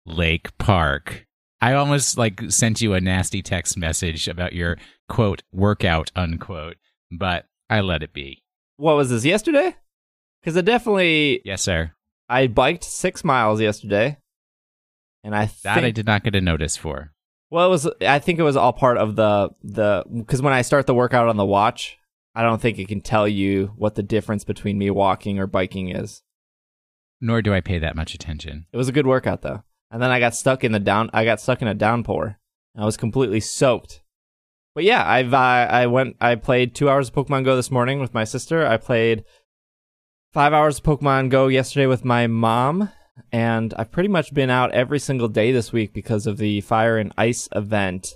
[0.06, 1.26] Lake Park.
[1.60, 4.78] I almost like sent you a nasty text message about your
[5.08, 6.76] quote workout unquote,
[7.10, 8.42] but I let it be.
[8.76, 9.76] What was this yesterday?
[10.44, 11.92] Because I definitely Yes, sir.
[12.28, 14.18] I biked six miles yesterday,
[15.22, 17.12] and I That think I did not get a notice for.
[17.50, 20.62] well, it was I think it was all part of the the because when I
[20.62, 21.96] start the workout on the watch,
[22.34, 25.88] I don't think it can tell you what the difference between me walking or biking
[25.94, 26.22] is.
[27.20, 28.66] Nor do I pay that much attention.
[28.72, 31.08] It was a good workout though, and then I got stuck in the down.
[31.14, 32.38] I got stuck in a downpour.
[32.76, 34.02] I was completely soaked.
[34.74, 35.36] But yeah, I've uh,
[35.70, 36.16] I went.
[36.20, 38.66] I played two hours of Pokemon Go this morning with my sister.
[38.66, 39.24] I played
[40.34, 42.90] five hours of Pokemon Go yesterday with my mom,
[43.30, 46.98] and I've pretty much been out every single day this week because of the Fire
[46.98, 48.08] and Ice event.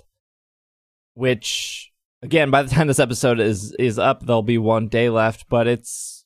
[1.13, 5.47] Which, again, by the time this episode is is up, there'll be one day left.
[5.49, 6.25] But it's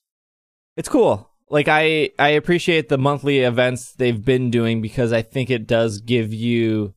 [0.76, 1.30] it's cool.
[1.50, 6.02] Like I I appreciate the monthly events they've been doing because I think it does
[6.02, 6.96] give you,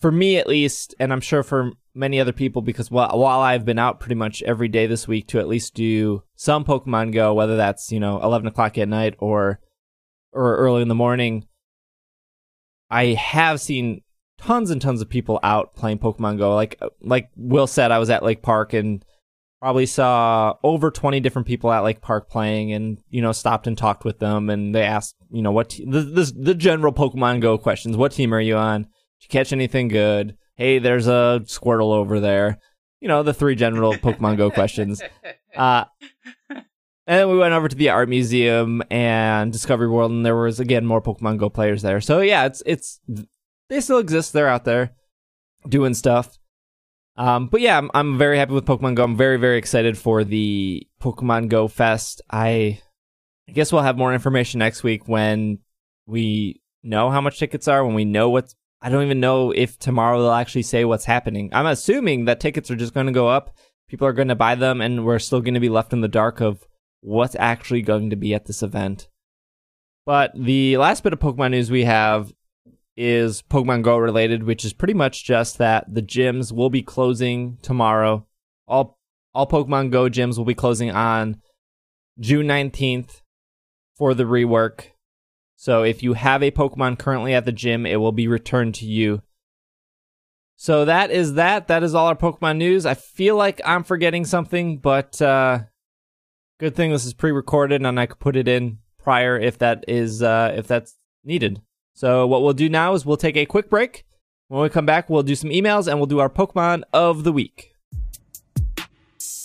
[0.00, 3.64] for me at least, and I'm sure for many other people, because while while I've
[3.64, 7.34] been out pretty much every day this week to at least do some Pokemon Go,
[7.34, 9.60] whether that's you know 11 o'clock at night or
[10.32, 11.46] or early in the morning,
[12.90, 14.02] I have seen
[14.38, 16.54] tons and tons of people out playing Pokemon Go.
[16.54, 19.04] Like uh, like Will said, I was at Lake Park and
[19.60, 23.76] probably saw over 20 different people at Lake Park playing and you know stopped and
[23.76, 27.40] talked with them and they asked you know what te- the, the the general Pokemon
[27.40, 27.96] Go questions.
[27.96, 28.82] What team are you on?
[28.82, 28.88] Did
[29.22, 32.58] you catch anything good hey there's a Squirtle over there
[33.00, 35.02] you know the three general Pokemon Go questions
[35.56, 35.84] uh
[36.50, 36.64] and
[37.06, 40.84] then we went over to the art museum and Discovery World and there was again
[40.84, 43.00] more Pokemon Go players there so yeah it's it's
[43.68, 44.92] they still exist they're out there
[45.68, 46.38] doing stuff
[47.16, 49.04] um, but yeah, I'm, I'm very happy with Pokemon Go.
[49.04, 52.20] I'm very, very excited for the Pokemon Go Fest.
[52.30, 52.80] I,
[53.48, 55.58] I guess we'll have more information next week when
[56.06, 58.54] we know how much tickets are, when we know what's.
[58.82, 61.50] I don't even know if tomorrow they'll actually say what's happening.
[61.52, 63.56] I'm assuming that tickets are just going to go up.
[63.88, 66.08] People are going to buy them, and we're still going to be left in the
[66.08, 66.66] dark of
[67.00, 69.08] what's actually going to be at this event.
[70.04, 72.32] But the last bit of Pokemon news we have
[72.96, 77.58] is Pokemon Go related, which is pretty much just that the gyms will be closing
[77.62, 78.26] tomorrow.
[78.66, 78.98] All
[79.34, 81.40] all Pokemon Go gyms will be closing on
[82.18, 83.20] June 19th
[83.96, 84.92] for the rework.
[85.56, 88.86] So if you have a Pokemon currently at the gym, it will be returned to
[88.86, 89.22] you.
[90.56, 91.68] So that is that.
[91.68, 92.86] That is all our Pokemon news.
[92.86, 95.60] I feel like I'm forgetting something, but uh
[96.58, 100.22] good thing this is pre-recorded and I could put it in prior if that is
[100.22, 101.60] uh if that's needed.
[101.94, 104.04] So what we'll do now is we'll take a quick break.
[104.48, 107.32] When we come back, we'll do some emails and we'll do our Pokemon of the
[107.32, 107.75] week.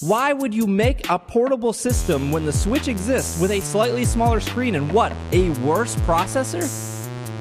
[0.01, 4.39] Why would you make a portable system when the Switch exists with a slightly smaller
[4.39, 5.13] screen and what?
[5.31, 6.65] A worse processor?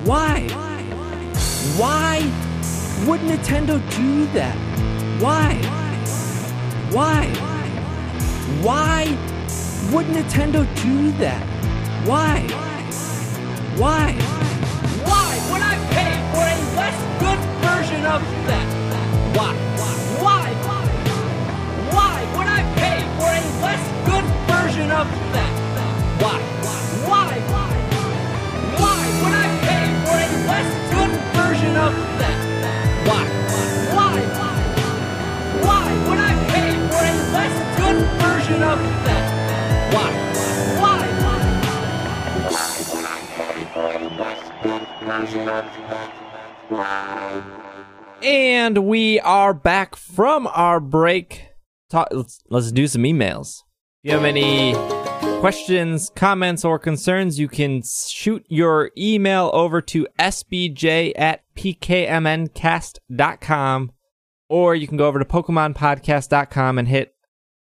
[0.04, 0.46] Why?
[0.50, 0.82] Why
[1.78, 4.54] Why would Nintendo do that?
[5.22, 5.54] Why?
[6.92, 7.24] Why?
[8.60, 9.04] Why
[9.90, 11.42] would Nintendo do that?
[12.06, 12.40] Why?
[13.78, 14.12] Why?
[15.08, 18.68] Why would I pay for a less good version of that?
[19.34, 19.54] Why?
[19.78, 19.99] Why?
[24.80, 25.52] Version of that?
[26.22, 26.38] Why?
[27.08, 27.28] Why?
[28.80, 32.38] Why would I pay for a less good version of that?
[33.06, 33.24] Why?
[33.94, 34.14] Why?
[35.66, 39.26] Why would I pay for a less good version of that?
[39.94, 40.10] Why?
[40.80, 40.98] Why?
[48.22, 51.48] And we are back from our break.
[51.90, 53.64] Talk, let's, let's do some emails.
[54.02, 54.72] If you have any
[55.40, 63.92] questions, comments, or concerns, you can shoot your email over to sbj at pkmncast.com
[64.48, 67.14] or you can go over to pokemonpodcast.com and hit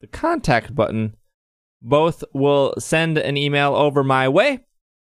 [0.02, 1.16] the contact button.
[1.80, 4.66] Both will send an email over my way.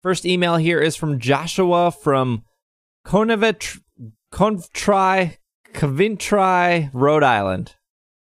[0.05, 2.45] First email here is from Joshua from
[3.05, 3.81] Coventry,
[5.73, 7.75] Coventry, Rhode Island.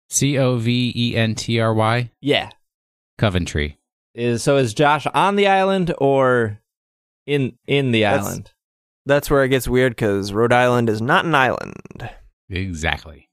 [0.10, 2.50] C O V E N T R Y, Yeah.
[3.20, 3.78] Coventry.
[4.16, 6.60] Is so is Josh on the island or
[7.28, 8.52] in in the That's- island?
[9.06, 12.10] That's where it gets weird because Rhode Island is not an island.
[12.50, 13.30] Exactly.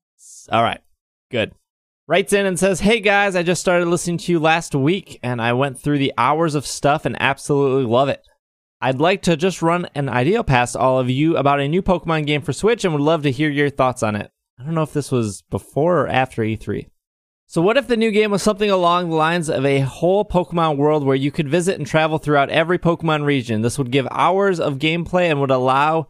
[0.50, 0.80] All right.
[1.30, 1.52] Good.
[2.08, 5.42] Writes in and says, Hey guys, I just started listening to you last week and
[5.42, 8.22] I went through the hours of stuff and absolutely love it.
[8.80, 12.26] I'd like to just run an idea past all of you about a new Pokemon
[12.26, 14.30] game for Switch and would love to hear your thoughts on it.
[14.58, 16.86] I don't know if this was before or after E3.
[17.48, 20.76] So, what if the new game was something along the lines of a whole Pokemon
[20.76, 23.62] world where you could visit and travel throughout every Pokemon region?
[23.62, 26.08] This would give hours of gameplay and would allow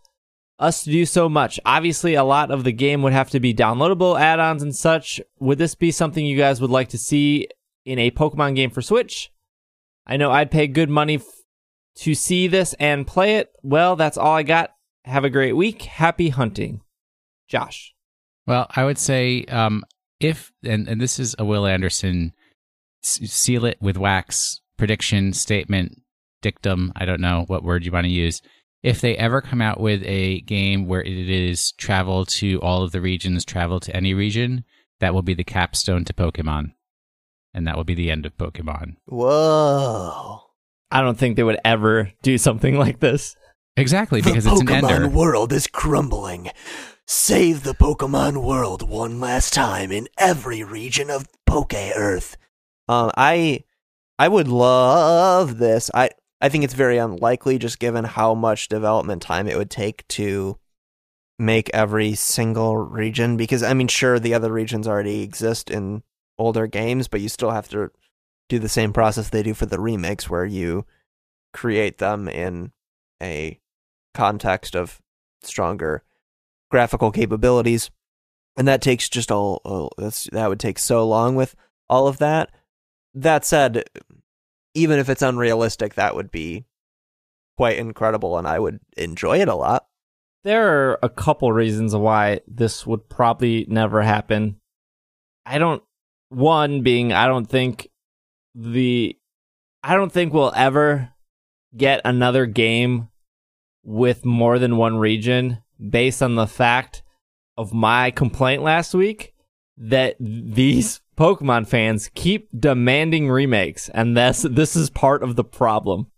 [0.58, 1.60] us to do so much.
[1.66, 5.20] Obviously, a lot of the game would have to be downloadable add ons and such.
[5.38, 7.48] Would this be something you guys would like to see
[7.84, 9.30] in a Pokemon game for Switch?
[10.06, 11.24] I know I'd pay good money f-
[11.96, 13.50] to see this and play it.
[13.62, 14.70] Well, that's all I got.
[15.04, 15.82] Have a great week.
[15.82, 16.80] Happy hunting.
[17.46, 17.94] Josh.
[18.46, 19.84] Well, I would say um,
[20.20, 22.32] if and, and this is a Will Anderson
[23.04, 26.00] s- seal it with wax prediction statement
[26.42, 26.92] dictum.
[26.96, 28.42] I don't know what word you want to use.
[28.82, 32.92] If they ever come out with a game where it is travel to all of
[32.92, 34.64] the regions, travel to any region,
[35.00, 36.72] that will be the capstone to Pokemon,
[37.52, 38.96] and that will be the end of Pokemon.
[39.06, 40.40] Whoa.
[40.90, 43.34] I don't think they would ever do something like this.
[43.76, 45.08] Exactly because it's an ender.
[45.08, 46.50] world is crumbling.
[47.08, 52.36] Save the Pokemon world one last time in every region of Poke Earth.
[52.88, 53.62] Um, I,
[54.18, 55.88] I would love this.
[55.94, 60.06] I, I think it's very unlikely, just given how much development time it would take
[60.08, 60.58] to
[61.38, 63.36] make every single region.
[63.36, 66.02] Because I mean, sure, the other regions already exist in
[66.38, 67.92] older games, but you still have to
[68.48, 70.84] do the same process they do for the remakes, where you
[71.52, 72.72] create them in
[73.22, 73.60] a
[74.12, 75.00] context of
[75.44, 76.02] stronger
[76.70, 77.90] graphical capabilities
[78.56, 79.90] and that takes just all oh,
[80.32, 81.54] that would take so long with
[81.88, 82.50] all of that
[83.14, 83.84] that said
[84.74, 86.64] even if it's unrealistic that would be
[87.56, 89.86] quite incredible and i would enjoy it a lot
[90.44, 94.60] There are a couple reasons why this would probably never happen.
[95.44, 95.82] I don't
[96.28, 97.88] one being I don't think
[98.54, 99.16] the
[99.82, 101.10] I don't think we'll ever
[101.76, 103.08] get another game
[103.82, 107.02] with more than one region based on the fact
[107.56, 109.34] of my complaint last week
[109.76, 116.08] that these Pokemon fans keep demanding remakes and this this is part of the problem.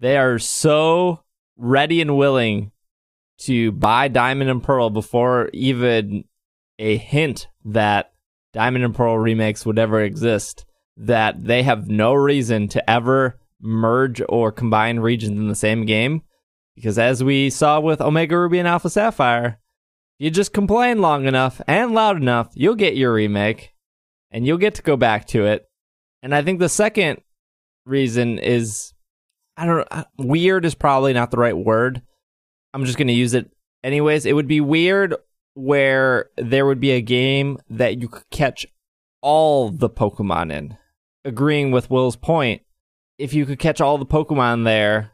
[0.00, 1.22] They are so
[1.56, 2.72] ready and willing
[3.38, 6.24] to buy Diamond and Pearl before even
[6.78, 8.12] a hint that
[8.52, 10.64] Diamond and Pearl remakes would ever exist,
[10.96, 16.22] that they have no reason to ever merge or combine regions in the same game.
[16.74, 19.58] Because as we saw with Omega Ruby and Alpha Sapphire,
[20.18, 23.74] you just complain long enough and loud enough, you'll get your remake
[24.30, 25.68] and you'll get to go back to it.
[26.22, 27.20] And I think the second
[27.84, 28.94] reason is
[29.56, 32.02] I don't know, weird is probably not the right word.
[32.72, 33.50] I'm just going to use it
[33.84, 34.24] anyways.
[34.24, 35.14] It would be weird
[35.54, 38.66] where there would be a game that you could catch
[39.20, 40.78] all the Pokemon in.
[41.24, 42.62] Agreeing with Will's point,
[43.18, 45.12] if you could catch all the Pokemon there,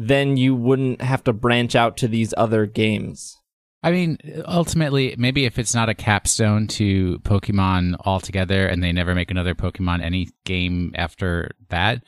[0.00, 3.36] then you wouldn't have to branch out to these other games.
[3.82, 9.14] I mean, ultimately, maybe if it's not a capstone to Pokemon altogether and they never
[9.14, 12.04] make another Pokemon any game after that,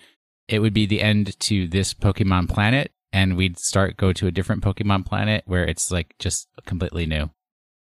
[0.47, 4.31] it would be the end to this Pokemon planet and we'd start go to a
[4.31, 7.29] different Pokemon planet where it's like just completely new.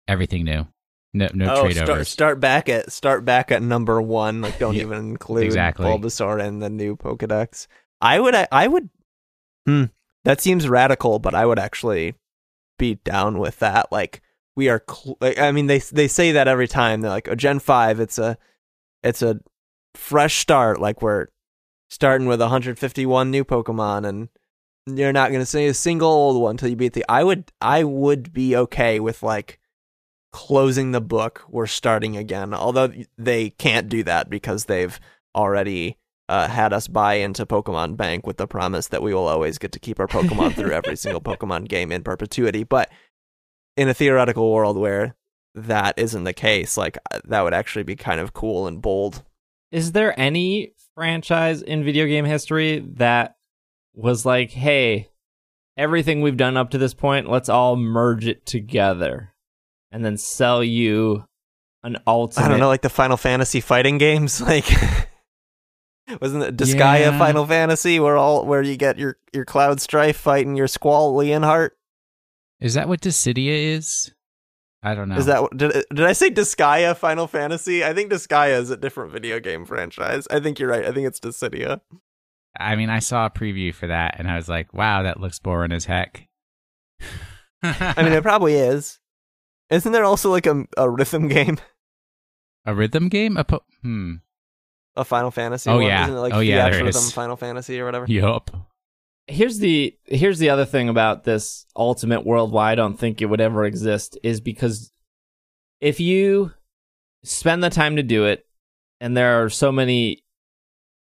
[0.08, 0.68] Everything new.
[1.14, 2.10] No, no oh, trade start, overs.
[2.10, 4.41] start back at start back at number one.
[4.41, 5.86] Like, don't Yeah, even include exactly.
[5.86, 7.68] Bulbasaur and the new Pokedex.
[8.01, 8.89] I would, I, I would.
[9.66, 9.86] Hmm,
[10.26, 12.16] that seems radical, but I would actually
[12.78, 13.91] be down with that.
[13.91, 14.22] Like,
[14.55, 14.84] we are.
[14.89, 17.01] Cl- I mean, they they say that every time.
[17.01, 17.99] They're like, oh, Gen five.
[17.99, 18.38] It's a,
[19.03, 19.39] it's a
[19.95, 20.80] fresh start.
[20.80, 21.28] Like we're
[21.89, 24.30] starting with 151 new Pokemon, and
[24.97, 27.05] you're not gonna see a single old one until you beat the.
[27.09, 29.59] I would, I would be okay with like
[30.34, 34.99] closing the book we're starting again although they can't do that because they've
[35.36, 35.95] already
[36.34, 39.71] uh, had us buy into pokemon bank with the promise that we will always get
[39.71, 42.89] to keep our pokemon through every single pokemon game in perpetuity but
[43.77, 45.15] in a theoretical world where
[45.53, 49.23] that isn't the case like uh, that would actually be kind of cool and bold
[49.71, 53.36] Is there any franchise in video game history that
[53.93, 55.09] was like, hey,
[55.77, 59.34] everything we've done up to this point, let's all merge it together
[59.91, 61.25] and then sell you
[61.84, 62.45] an ultimate?
[62.45, 64.65] i don't know like the final fantasy fighting games like
[66.22, 67.18] wasn't it disgaea Yeah.
[67.18, 71.72] final fantasy where all where you get your your cloud strife fighting your squall leonhart
[72.60, 74.14] Is that what Dissidia is?
[74.86, 75.16] I don't know.
[75.16, 77.86] Is that did did I say Disgaea Final Fantasy?
[77.86, 80.28] I think Disgaea is a different video game franchise.
[80.30, 80.86] I think you're right.
[80.86, 81.80] I think it's Dissidia.
[82.60, 85.39] I mean, I saw a preview for that, and I was like, "Wow, that looks
[85.39, 86.28] boring as heck."
[87.64, 88.99] I mean, it probably is.
[89.70, 91.58] Isn't there also like a a rhythm game,
[92.66, 93.38] a rhythm game?
[93.38, 94.16] A po- hmm.
[94.95, 95.69] A Final Fantasy?
[95.69, 95.85] Oh, one?
[95.85, 96.03] yeah.
[96.03, 97.13] Isn't it like Oh, yeah, Theatrhythm.
[97.13, 98.05] Final Fantasy or whatever?
[98.07, 98.51] Yup.
[99.27, 103.25] here's the here's the other thing about this ultimate world why I don't think it
[103.27, 104.91] would ever exist is because
[105.79, 106.51] if you
[107.23, 108.45] spend the time to do it
[108.99, 110.23] and there are so many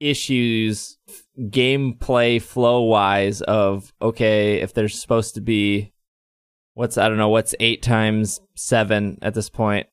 [0.01, 0.99] issues
[1.39, 5.93] gameplay flow wise of okay if there's supposed to be
[6.74, 9.86] what's I don't know what's 8 times 7 at this point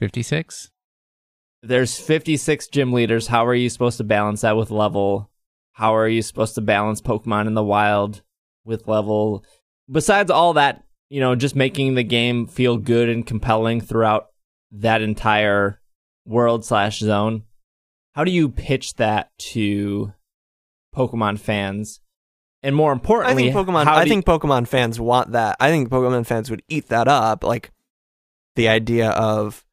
[0.00, 0.70] Fifty-six.
[1.62, 3.26] There's 56 gym leaders.
[3.26, 5.30] How are you supposed to balance that with level?
[5.72, 8.22] How are you supposed to balance Pokemon in the wild
[8.64, 9.44] with level?
[9.90, 14.28] Besides all that, you know, just making the game feel good and compelling throughout
[14.72, 15.80] that entire
[16.24, 17.42] world slash zone.
[18.14, 20.12] How do you pitch that to
[20.94, 22.00] Pokemon fans?
[22.62, 23.86] And more importantly, I think Pokemon.
[23.86, 25.56] I do you- think Pokemon fans want that.
[25.60, 27.42] I think Pokemon fans would eat that up.
[27.42, 27.70] Like
[28.54, 29.64] the idea of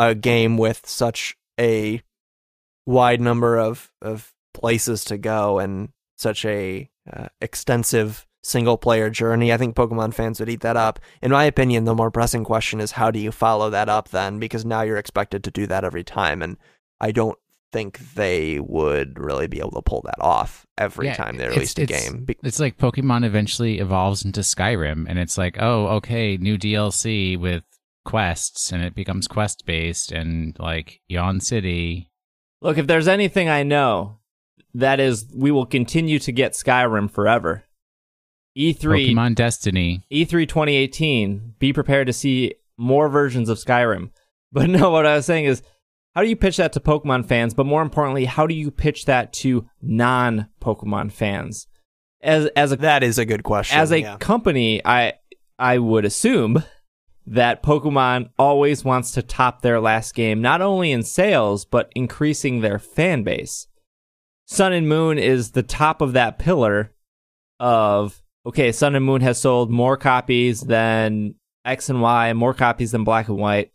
[0.00, 2.02] a game with such a
[2.86, 9.52] wide number of of places to go and such a uh, extensive single player journey.
[9.52, 10.98] I think Pokemon fans would eat that up.
[11.22, 14.38] In my opinion, the more pressing question is how do you follow that up then?
[14.38, 16.56] Because now you're expected to do that every time, and
[17.00, 17.38] I don't
[17.72, 21.78] think they would really be able to pull that off every Yeah, time they released
[21.78, 22.26] a game.
[22.42, 27.62] It's like Pokemon eventually evolves into Skyrim, and it's like, oh, okay, new DLC with
[28.04, 32.10] quests, and it becomes quest based, and like Yon City.
[32.62, 34.18] Look, if there's anything I know,
[34.74, 37.64] that is we will continue to get Skyrim forever.
[38.56, 40.04] E E3 Pokemon Destiny.
[40.12, 44.10] E3 2018, be prepared to see more versions of Skyrim.
[44.52, 45.62] But no, what I was saying is,
[46.12, 47.54] how do you pitch that to Pokemon fans?
[47.54, 51.68] But more importantly, how do you pitch that to non Pokemon fans?
[52.20, 53.78] As as a That is a good question.
[53.78, 54.16] as a yeah.
[54.16, 55.12] company, I
[55.56, 56.64] I would assume
[57.26, 62.60] that Pokemon always wants to top their last game, not only in sales but increasing
[62.60, 63.66] their fan base.
[64.46, 66.92] Sun and Moon is the top of that pillar
[67.60, 72.90] of okay, Sun and Moon has sold more copies than X and Y, more copies
[72.92, 73.70] than Black and White,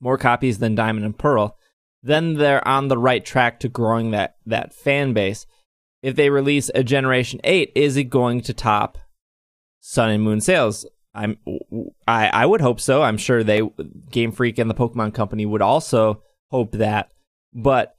[0.00, 1.56] more copies than Diamond and Pearl.
[2.02, 5.46] Then they're on the right track to growing that that fan base.
[6.02, 8.98] If they release a Generation 8, is it going to top
[9.80, 10.86] Sun and Moon sales?
[11.14, 11.38] I'm
[12.06, 13.02] I I would hope so.
[13.02, 13.62] I'm sure they
[14.10, 17.12] Game Freak and the Pokemon Company would also hope that.
[17.52, 17.94] But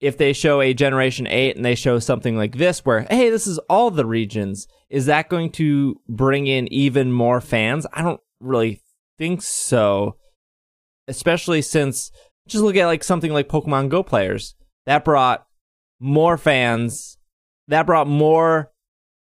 [0.00, 3.46] if they show a Generation 8 and they show something like this where hey, this
[3.46, 7.86] is all the regions, is that going to bring in even more fans?
[7.92, 8.82] I don't really
[9.18, 10.16] think so.
[11.06, 12.10] Especially since
[12.48, 14.54] just look at like something like Pokemon Go players.
[14.86, 15.46] That brought
[16.00, 17.16] more fans.
[17.68, 18.72] That brought more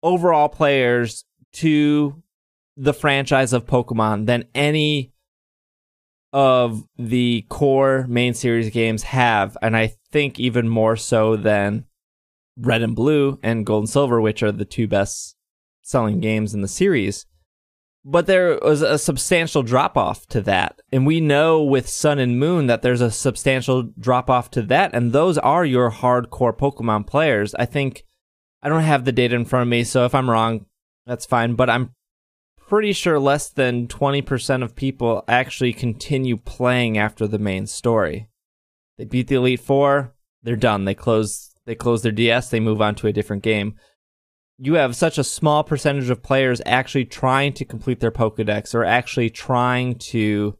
[0.03, 2.21] overall players to
[2.77, 5.13] the franchise of Pokemon than any
[6.33, 11.85] of the core main series games have, and I think even more so than
[12.57, 15.35] Red and Blue and Gold and Silver, which are the two best
[15.81, 17.25] selling games in the series.
[18.03, 20.79] But there was a substantial drop off to that.
[20.91, 24.93] And we know with Sun and Moon that there's a substantial drop off to that.
[24.93, 27.55] And those are your hardcore Pokemon players.
[27.55, 28.03] I think
[28.61, 30.67] I don't have the data in front of me, so if I'm wrong,
[31.07, 31.55] that's fine.
[31.55, 31.95] But I'm
[32.67, 38.27] pretty sure less than 20% of people actually continue playing after the main story.
[38.97, 40.13] They beat the Elite 4,
[40.43, 40.85] they're done.
[40.85, 43.75] They close they close their DS, they move on to a different game.
[44.57, 48.85] You have such a small percentage of players actually trying to complete their Pokédex or
[48.85, 50.57] actually trying to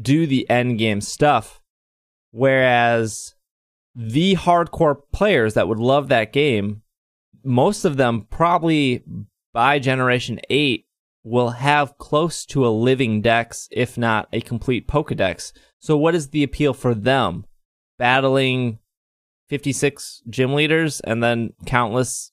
[0.00, 1.60] do the end game stuff.
[2.30, 3.34] Whereas
[3.94, 6.82] the hardcore players that would love that game,
[7.42, 9.02] most of them probably
[9.52, 10.86] by generation 8
[11.28, 15.52] will have close to a living dex, if not a complete Pokedex.
[15.78, 17.44] So, what is the appeal for them?
[17.98, 18.78] Battling
[19.48, 22.32] 56 gym leaders and then countless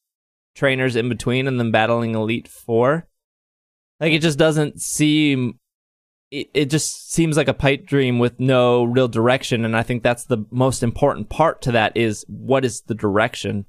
[0.55, 3.07] trainers in between, and then battling Elite Four?
[3.99, 5.59] Like, it just doesn't seem.
[6.31, 10.01] It, it just seems like a pipe dream with no real direction, and I think
[10.03, 13.65] that's the most important part to that is what is the direction?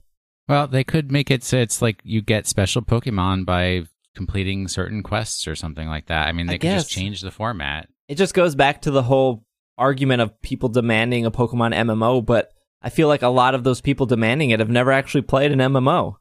[0.48, 3.82] Well, they could make it so it's like you get special Pokemon by
[4.16, 6.26] completing certain quests or something like that.
[6.26, 7.88] I mean, they I could just change the format.
[8.08, 9.44] It just goes back to the whole
[9.78, 12.50] argument of people demanding a Pokemon MMO, but
[12.82, 15.58] I feel like a lot of those people demanding it have never actually played an
[15.58, 16.16] MMO.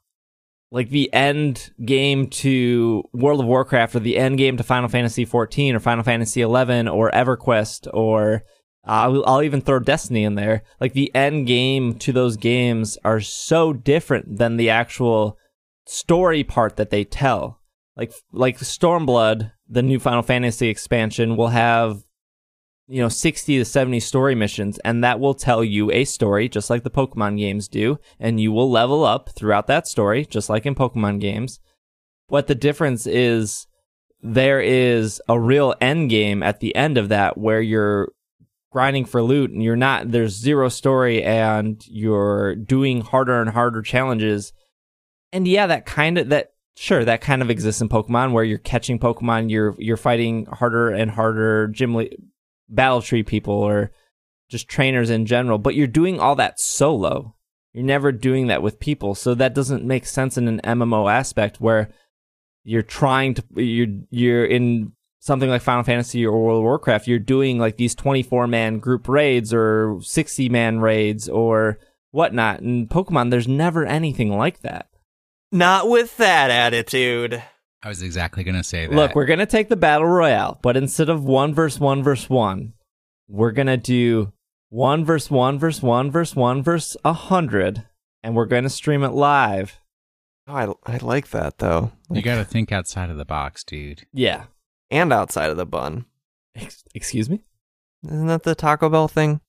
[0.70, 5.24] Like the end game to World of Warcraft or the end game to Final Fantasy
[5.24, 8.42] 14 or Final Fantasy 11 or EverQuest or
[8.84, 10.62] I'll even throw Destiny in there.
[10.80, 15.38] Like the end game to those games are so different than the actual
[15.86, 17.60] story part that they tell.
[17.96, 22.02] Like like Stormblood, the new Final Fantasy expansion will have
[22.88, 26.70] you know 60 to 70 story missions and that will tell you a story just
[26.70, 30.66] like the Pokemon games do and you will level up throughout that story just like
[30.66, 31.58] in Pokemon games.
[32.28, 33.66] What the difference is
[34.22, 38.12] there is a real end game at the end of that where you're
[38.70, 43.82] grinding for loot and you're not there's zero story and you're doing harder and harder
[43.82, 44.52] challenges.
[45.32, 48.58] And yeah, that kind of that sure that kind of exists in Pokemon where you're
[48.58, 52.08] catching Pokemon, you're you're fighting harder and harder gym le-
[52.68, 53.90] battle tree people or
[54.48, 57.34] just trainers in general, but you're doing all that solo.
[57.72, 61.60] You're never doing that with people, so that doesn't make sense in an MMO aspect
[61.60, 61.90] where
[62.64, 64.92] you're trying to you're you're in
[65.26, 69.08] something like Final Fantasy or World of Warcraft, you're doing like these 24 man group
[69.08, 71.78] raids or 60 man raids or
[72.12, 72.60] whatnot.
[72.60, 74.88] In Pokemon, there's never anything like that.
[75.52, 77.42] Not with that attitude.
[77.82, 78.94] I was exactly going to say that.
[78.94, 82.72] Look, we're gonna take the battle royale, but instead of one versus one versus one,
[83.28, 84.32] we're gonna do
[84.70, 87.86] one versus one versus one versus one versus a hundred,
[88.24, 89.80] and we're gonna stream it live.
[90.48, 91.92] Oh, I, I like that though.
[92.10, 94.06] you got to think outside of the box, dude.
[94.12, 94.44] Yeah.
[94.92, 96.06] And outside of the bun.
[96.54, 97.42] Ex- excuse me.
[98.04, 99.40] Isn't that the Taco Bell thing?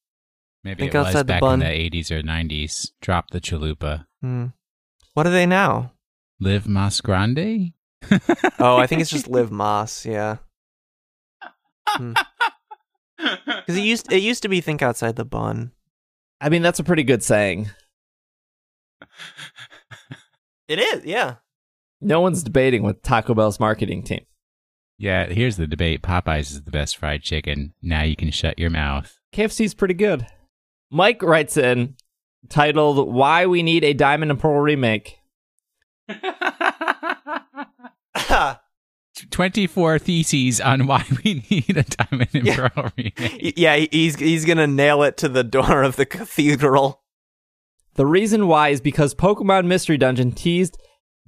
[0.64, 1.62] Maybe Think it was outside the back bun.
[1.62, 2.91] in the 80s or 90s.
[3.02, 4.06] Drop the chalupa.
[4.22, 4.48] Hmm.
[5.18, 5.93] What are they now?
[6.39, 7.74] Live Mas Grande?
[8.59, 10.05] Oh, I think it's just Live Mas.
[10.05, 10.38] Yeah,
[11.88, 12.13] hmm.
[13.18, 15.72] because it used it used to be Think Outside the Bun.
[16.39, 17.72] I mean, that's a pretty good saying.
[20.68, 21.03] It is.
[21.03, 21.38] Yeah.
[21.99, 24.24] No one's debating with Taco Bell's marketing team.
[24.99, 26.03] yeah, here's the debate.
[26.03, 27.74] Popeyes is the best fried chicken.
[27.82, 29.20] Now you can shut your mouth.
[29.34, 30.28] KFC's pretty good.
[30.91, 31.95] Mike writes in
[32.49, 35.19] titled "Why We Need a Diamond and Pearl Remake."
[39.31, 42.69] 24 theses on why we need a Diamond and Yeah.
[42.69, 43.53] Pearl remake.
[43.57, 47.01] yeah, he's he's gonna nail it to the door of the cathedral.
[47.95, 50.77] The reason why is because Pokemon Mystery Dungeon teased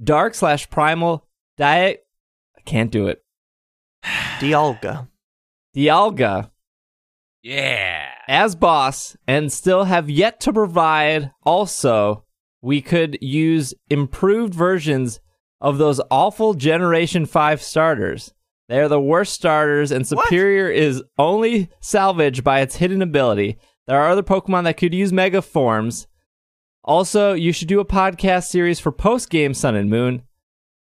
[0.03, 1.25] Dark slash Primal
[1.57, 2.05] Diet.
[2.55, 3.23] I can't do it.
[4.39, 5.07] Dialga.
[5.75, 6.51] Dialga
[7.41, 8.11] Yeah.
[8.29, 11.31] As boss and still have yet to provide.
[11.43, 12.25] Also,
[12.61, 15.19] we could use improved versions
[15.59, 18.35] of those awful Generation 5 starters.
[18.67, 23.57] They are the worst starters, and Serperior is only salvaged by its hidden ability.
[23.87, 26.05] There are other Pokemon that could use Mega Forms.
[26.83, 30.21] Also, you should do a podcast series for post game Sun and Moon.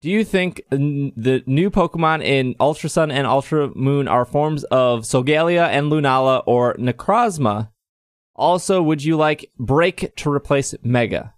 [0.03, 4.65] Do you think n- the new Pokemon in Ultra Sun and Ultra Moon are forms
[4.65, 7.71] of Solgaleo and Lunala or Necrozma?
[8.35, 11.35] Also, would you like Break to replace Mega?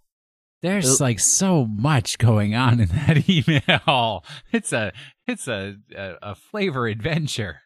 [0.61, 4.25] There's uh, like so much going on in that email.
[4.53, 4.93] It's a
[5.27, 7.63] it's a a, a flavor adventure.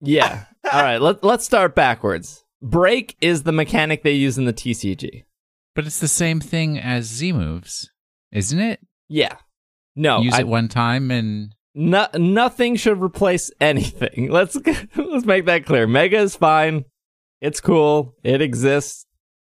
[0.00, 0.46] Yeah.
[0.72, 2.44] All right, let, let's start backwards.
[2.60, 5.24] Break is the mechanic they use in the TCG.
[5.76, 7.90] But it's the same thing as Z moves,
[8.32, 8.80] isn't it?
[9.08, 9.36] Yeah.
[9.96, 14.28] No, Use I- it one time and no, nothing should replace anything.
[14.32, 14.56] Let's
[14.96, 15.86] let's make that clear.
[15.86, 16.84] Mega is fine.
[17.40, 18.14] It's cool.
[18.24, 19.06] It exists.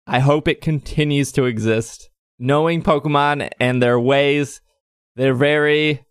[0.06, 2.08] I hope it continues to exist.
[2.38, 4.60] Knowing Pokemon and their ways,
[5.14, 6.04] they're very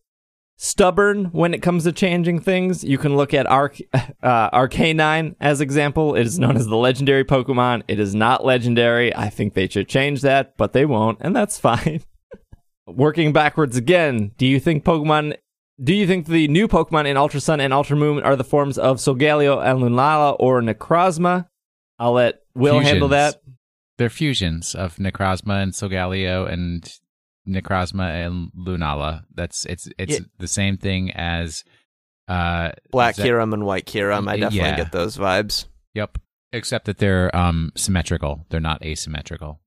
[0.58, 2.84] stubborn when it comes to changing things.
[2.84, 6.16] You can look at Arc uh, Arcanine as example.
[6.16, 7.84] It is known as the legendary Pokemon.
[7.88, 9.14] It is not legendary.
[9.16, 12.04] I think they should change that, but they won't, and that's fine.
[12.88, 15.36] Working backwards again, do you think Pokemon
[15.84, 18.78] do you think the new Pokemon in Ultra Sun and Ultra Moon are the forms
[18.78, 21.48] of Solgaleo and Lunala or Necrozma?
[22.00, 23.42] I'll let Will handle that.
[23.98, 26.88] They're fusions of Necrozma and Solgaleo and
[27.48, 29.24] Necrozma and Lunala.
[29.34, 30.26] That's it's it's Yeah.
[30.38, 31.64] the same thing as
[32.28, 34.28] uh Black is that- Kyurem and White Kyurem.
[34.30, 34.78] I definitely Yeah.
[34.78, 35.66] get those vibes.
[35.94, 36.18] Yep.
[36.54, 38.46] Except that they're um symmetrical.
[38.50, 39.60] They're not asymmetrical.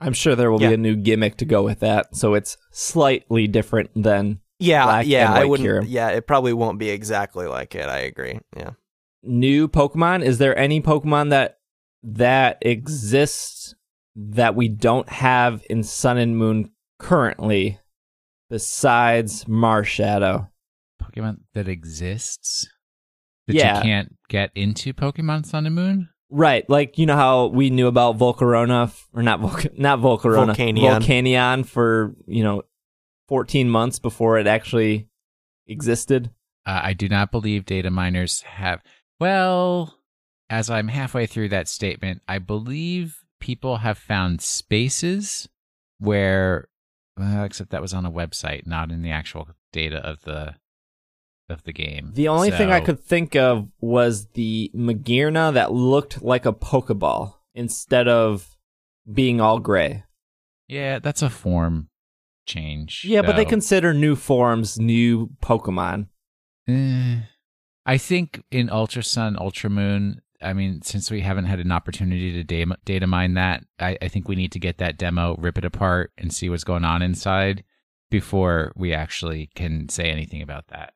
[0.00, 0.68] I'm sure there will Yeah.
[0.68, 5.06] be a new gimmick to go with that, so it's slightly different than Yeah, Black
[5.06, 5.68] yeah, and I wouldn't.
[5.68, 5.84] Kyurem.
[5.88, 7.88] Yeah, it probably won't be exactly like it.
[7.88, 8.40] I agree.
[8.56, 8.70] Yeah.
[9.24, 10.22] new Pokemon.
[10.24, 11.58] Is there any Pokemon that
[12.04, 13.74] that exists
[14.14, 16.70] that we don't have in Sun and Moon
[17.00, 17.80] currently
[18.48, 20.48] besides Marshadow?
[21.02, 22.68] Pokemon that exists
[23.48, 23.76] that Yeah.
[23.78, 26.08] you can't get into Pokemon Sun and Moon?
[26.30, 30.54] Right, like you know how we knew about Volcarona f- or not Volc- not Volcarona,
[30.54, 31.00] Volcanion.
[31.02, 32.62] Volcanion for, you know,
[33.28, 35.08] 14 months before it actually
[35.66, 36.30] existed.
[36.66, 38.82] Uh, I do not believe data miners have.
[39.18, 39.94] Well,
[40.50, 45.48] as I'm halfway through that statement, I believe people have found spaces
[45.98, 46.68] where,
[47.16, 50.56] well, except that was on a website, not in the actual data of the
[51.48, 52.10] of the game.
[52.14, 57.34] The only thing I could think of was the Magearna that looked like a Pokeball
[57.54, 58.56] instead of
[59.12, 60.04] being all gray.
[60.68, 61.88] yeah, that's a form
[62.46, 63.04] change.
[63.04, 66.08] Yeah, but they consider new forms new Pokemon.
[66.68, 67.20] Eh,
[67.86, 72.32] I think in Ultra Sun, Ultra Moon, I mean, since we haven't had an opportunity
[72.34, 75.56] to data, data mine that, I, I think we need to get that demo, rip
[75.58, 77.64] it apart, and see what's going on inside
[78.10, 80.92] before we actually can say anything about that.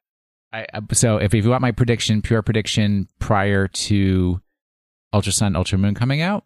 [0.53, 4.41] I, so if, if you want my prediction, pure prediction prior to
[5.13, 6.45] Ultra Sun, Ultra Moon coming out,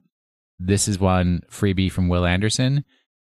[0.59, 2.85] this is one freebie from Will Anderson.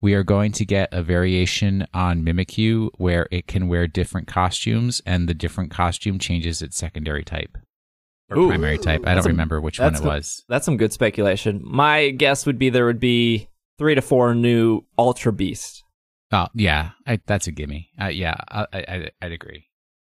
[0.03, 5.03] We are going to get a variation on Mimikyu where it can wear different costumes
[5.05, 7.59] and the different costume changes its secondary type
[8.31, 8.49] or Ooh.
[8.49, 9.07] primary type.
[9.07, 10.45] I don't a- remember which one it was.
[10.49, 11.61] That's some good speculation.
[11.63, 13.49] My guess would be there would be
[13.79, 15.83] three to four new Ultra Beasts.
[16.33, 17.91] Oh, yeah, I, that's a gimme.
[18.01, 19.67] Uh, yeah, I, I, I'd agree.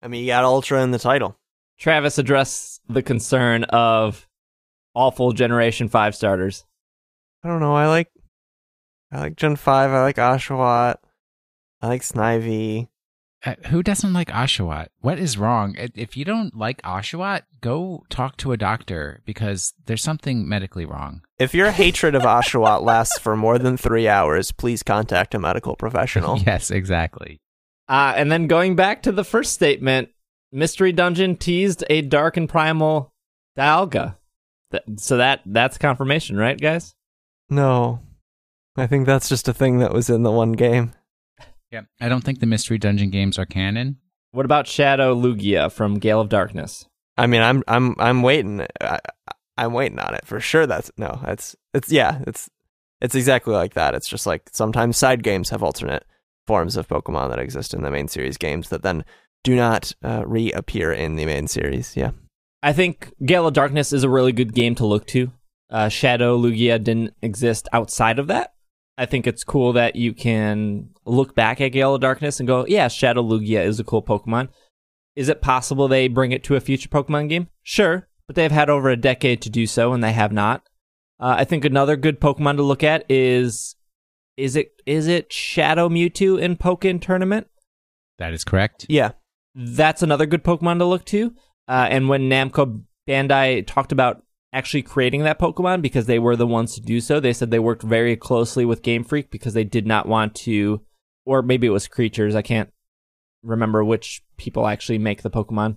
[0.05, 1.37] I mean, you got Ultra in the title.
[1.79, 4.29] Travis addressed the concern of
[4.95, 6.65] awful Generation 5 starters.
[7.43, 7.75] I don't know.
[7.75, 8.11] I like.
[9.11, 9.91] I like Gen Five.
[9.91, 10.97] I like Oshawott.
[11.81, 12.89] I like Snivy.
[13.45, 14.87] Uh, who doesn't like Oshawott?
[15.01, 15.75] What is wrong?
[15.79, 20.85] If- If you don't like Oshawott, go talk to a doctor because there's something medically
[20.87, 21.23] wrong.
[21.39, 25.77] If your hatred of Oshawott lasts for more than three hours, please contact a medical
[25.77, 26.39] professional.
[26.47, 27.41] yes, exactly.
[27.89, 30.09] Uh, and then going back to the first statement,
[30.53, 33.12] Mystery Dungeon teased a dark and primal
[33.59, 34.16] Dialga.
[34.70, 36.95] Th- so that that's confirmation, right, guys?
[37.51, 38.01] No,
[38.76, 40.93] I think that's just a thing that was in the one game.
[41.70, 43.99] Yeah, I don't think the mystery dungeon games are canon.
[44.30, 46.87] What about Shadow Lugia from Gale of Darkness?
[47.16, 48.66] I mean, I'm I'm I'm waiting.
[48.80, 48.99] I,
[49.57, 50.66] I'm waiting on it for sure.
[50.66, 51.20] That's no.
[51.26, 52.20] It's it's yeah.
[52.26, 52.49] It's
[53.01, 53.95] it's exactly like that.
[53.95, 56.05] It's just like sometimes side games have alternate
[56.47, 59.05] forms of Pokemon that exist in the main series games that then
[59.42, 61.97] do not uh, reappear in the main series.
[61.97, 62.11] Yeah.
[62.62, 65.30] I think Gale of Darkness is a really good game to look to.
[65.70, 68.55] Uh, Shadow Lugia didn't exist outside of that.
[68.97, 72.64] I think it's cool that you can look back at Gale of Darkness and go,
[72.66, 74.49] yeah, Shadow Lugia is a cool Pokemon.
[75.16, 77.49] Is it possible they bring it to a future Pokemon game?
[77.62, 80.62] Sure, but they've had over a decade to do so, and they have not.
[81.20, 83.76] Uh, I think another good Pokemon to look at is
[84.37, 87.47] is it is it Shadow Mewtwo in Pokken Tournament?
[88.18, 88.87] That is correct.
[88.89, 89.12] Yeah.
[89.55, 91.35] that's another good Pokemon to look to.
[91.68, 94.22] Uh, and when Namco Bandai talked about
[94.53, 97.59] actually creating that Pokemon because they were the ones to do so, they said they
[97.59, 100.80] worked very closely with Game Freak because they did not want to,
[101.24, 102.35] or maybe it was creatures.
[102.35, 102.70] I can't
[103.43, 105.76] remember which people actually make the Pokemon.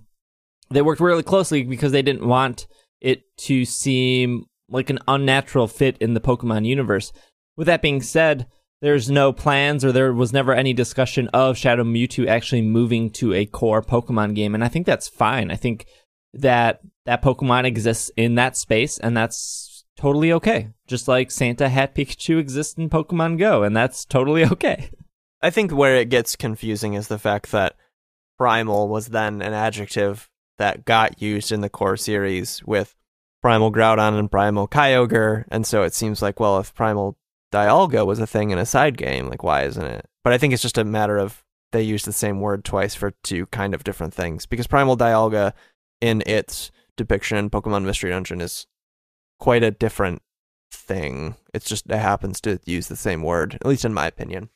[0.70, 2.66] They worked really closely because they didn't want
[3.00, 7.12] it to seem like an unnatural fit in the Pokemon universe.
[7.58, 8.46] With that being said,
[8.80, 13.34] there's no plans or there was never any discussion of Shadow Mewtwo actually moving to
[13.34, 15.50] a core Pokemon game, and I think that's fine.
[15.50, 15.86] I think
[16.32, 20.68] that that Pokemon exists in that space, and that's totally okay.
[20.86, 24.90] Just like Santa Hat Pikachu exists in Pokemon Go, and that's totally okay.
[25.42, 27.74] I think where it gets confusing is the fact that
[28.38, 32.94] primal was then an adjective that got used in the core series with
[33.42, 37.18] primal Groudon and primal Kyogre, and so it seems like well, if primal
[37.52, 40.06] Dialga was a thing in a side game, like why isn't it?
[40.24, 43.12] But I think it's just a matter of they use the same word twice for
[43.22, 45.52] two kind of different things because Primal Dialga
[46.00, 48.66] in its depiction Pokemon Mystery Dungeon is
[49.38, 50.22] quite a different
[50.70, 51.36] thing.
[51.54, 54.50] It's just it happens to use the same word, at least in my opinion.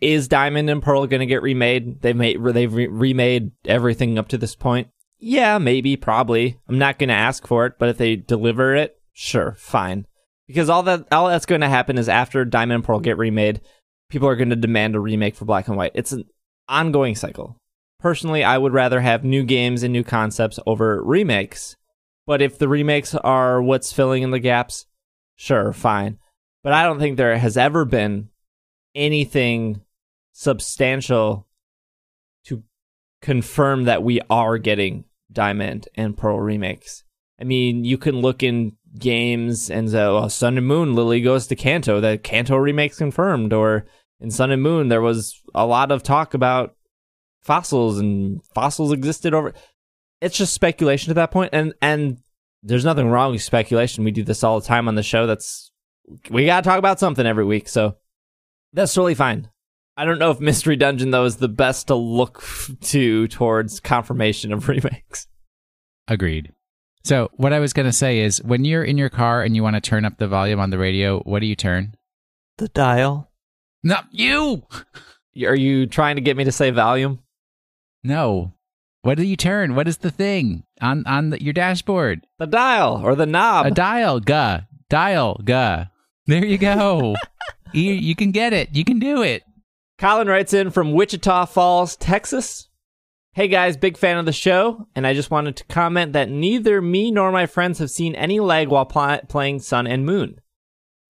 [0.00, 2.02] Is Diamond and Pearl going to get remade?
[2.02, 4.88] They've made they've re- remade everything up to this point.
[5.18, 6.58] Yeah, maybe, probably.
[6.68, 10.06] I'm not going to ask for it, but if they deliver it, sure, fine.
[10.52, 13.62] Because all that all that's going to happen is after Diamond and Pearl get remade,
[14.10, 15.92] people are going to demand a remake for Black and White.
[15.94, 16.24] It's an
[16.68, 17.56] ongoing cycle.
[17.98, 21.76] Personally, I would rather have new games and new concepts over remakes.
[22.26, 24.84] But if the remakes are what's filling in the gaps,
[25.36, 26.18] sure, fine.
[26.62, 28.28] But I don't think there has ever been
[28.94, 29.80] anything
[30.32, 31.48] substantial
[32.44, 32.62] to
[33.22, 37.04] confirm that we are getting Diamond and Pearl remakes.
[37.40, 41.46] I mean, you can look in games and say, oh, Sun and Moon, Lily goes
[41.46, 42.00] to Kanto.
[42.00, 43.52] The Kanto remake's confirmed.
[43.52, 43.86] Or
[44.20, 46.74] in Sun and Moon, there was a lot of talk about
[47.42, 49.52] fossils and fossils existed over.
[50.20, 52.18] It's just speculation at that point, and and
[52.62, 54.04] there's nothing wrong with speculation.
[54.04, 55.26] We do this all the time on the show.
[55.26, 55.72] That's
[56.30, 57.96] we gotta talk about something every week, so
[58.72, 59.48] that's totally fine.
[59.96, 62.44] I don't know if Mystery Dungeon though is the best to look
[62.82, 65.26] to towards confirmation of remakes.
[66.08, 66.52] Agreed.
[67.04, 69.76] So what I was gonna say is, when you're in your car and you want
[69.76, 71.94] to turn up the volume on the radio, what do you turn?
[72.58, 73.30] The dial.
[73.82, 74.62] Not you.
[75.44, 77.20] Are you trying to get me to say volume?
[78.04, 78.52] No.
[79.02, 79.74] What do you turn?
[79.74, 82.24] What is the thing on on the, your dashboard?
[82.38, 83.66] The dial or the knob.
[83.66, 84.66] A dial, guh.
[84.88, 85.88] Dial, guh.
[86.26, 87.16] There you go.
[87.72, 88.76] you, you can get it.
[88.76, 89.42] You can do it.
[89.98, 92.68] Colin writes in from Wichita Falls, Texas.
[93.34, 96.82] Hey guys, big fan of the show, and I just wanted to comment that neither
[96.82, 100.38] me nor my friends have seen any lag while pl- playing Sun and Moon.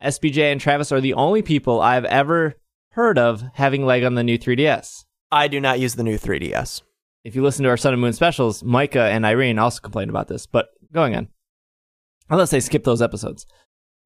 [0.00, 2.54] SBJ and Travis are the only people I've ever
[2.90, 5.04] heard of having lag on the new 3DS.
[5.32, 6.82] I do not use the new 3DS.
[7.24, 10.28] If you listen to our Sun and Moon specials, Micah and Irene also complained about
[10.28, 11.26] this, but going on.
[12.30, 13.48] Unless they skip those episodes.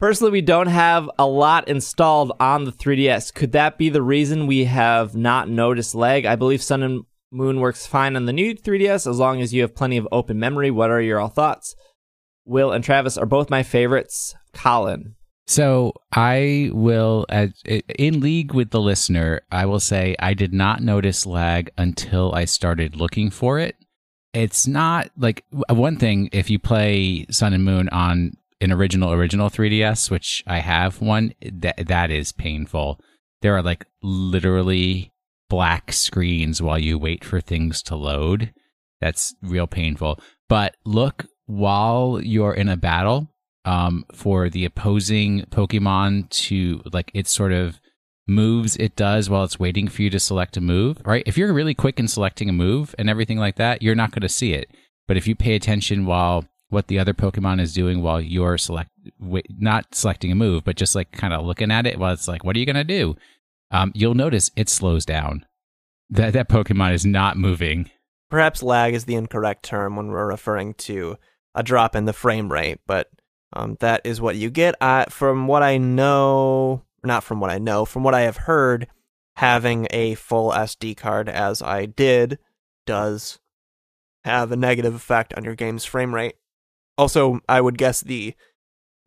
[0.00, 3.34] Personally, we don't have a lot installed on the 3DS.
[3.34, 6.24] Could that be the reason we have not noticed lag?
[6.24, 9.62] I believe Sun and Moon works fine on the new 3DS as long as you
[9.62, 10.70] have plenty of open memory.
[10.70, 11.74] What are your all thoughts?
[12.44, 14.34] Will and Travis are both my favorites.
[14.52, 15.16] Colin.
[15.48, 17.26] So I will,
[17.64, 22.46] in league with the listener, I will say I did not notice lag until I
[22.46, 23.76] started looking for it.
[24.32, 29.48] It's not like one thing if you play Sun and Moon on an original original
[29.48, 33.00] 3DS, which I have one, that that is painful.
[33.42, 35.12] There are like literally
[35.48, 38.52] black screens while you wait for things to load.
[39.00, 40.20] That's real painful.
[40.48, 43.28] But look while you're in a battle
[43.64, 47.80] um, for the opposing Pokemon to like it sort of
[48.28, 51.22] moves it does while it's waiting for you to select a move, right?
[51.26, 54.22] If you're really quick in selecting a move and everything like that, you're not going
[54.22, 54.70] to see it.
[55.06, 58.90] But if you pay attention while what the other Pokemon is doing while you're select
[59.20, 62.42] not selecting a move, but just like kind of looking at it while it's like,
[62.42, 63.14] what are you going to do?
[63.70, 65.44] Um, you'll notice it slows down.
[66.10, 67.90] That that Pokemon is not moving.
[68.30, 71.16] Perhaps lag is the incorrect term when we're referring to
[71.54, 73.08] a drop in the frame rate, but
[73.52, 74.74] um, that is what you get.
[74.80, 78.88] I, from what I know, not from what I know, from what I have heard,
[79.36, 82.38] having a full SD card as I did
[82.84, 83.38] does
[84.24, 86.34] have a negative effect on your game's frame rate.
[86.98, 88.34] Also, I would guess the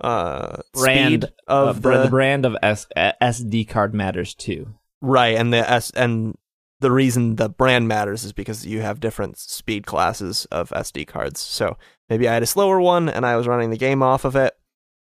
[0.01, 4.73] uh, Brand speed of Uh, the, the brand of S- uh, SD card matters too.
[5.01, 6.35] right, and the S and
[6.81, 11.39] the reason the brand matters is because you have different speed classes of SD cards.
[11.41, 11.77] So
[12.09, 14.53] maybe I had a slower one and I was running the game off of it,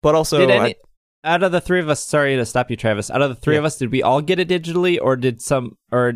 [0.03, 0.74] but also did I-
[1.22, 2.03] out of the three of us?
[2.03, 3.11] Sorry to stop you, Travis.
[3.11, 3.61] Out of the three Yeah.
[3.61, 6.14] of us, did we all get it digitally, or did some, or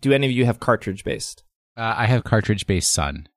[0.00, 1.44] do any of you have cartridge based?
[1.76, 3.28] Uh, I have cartridge based Sun.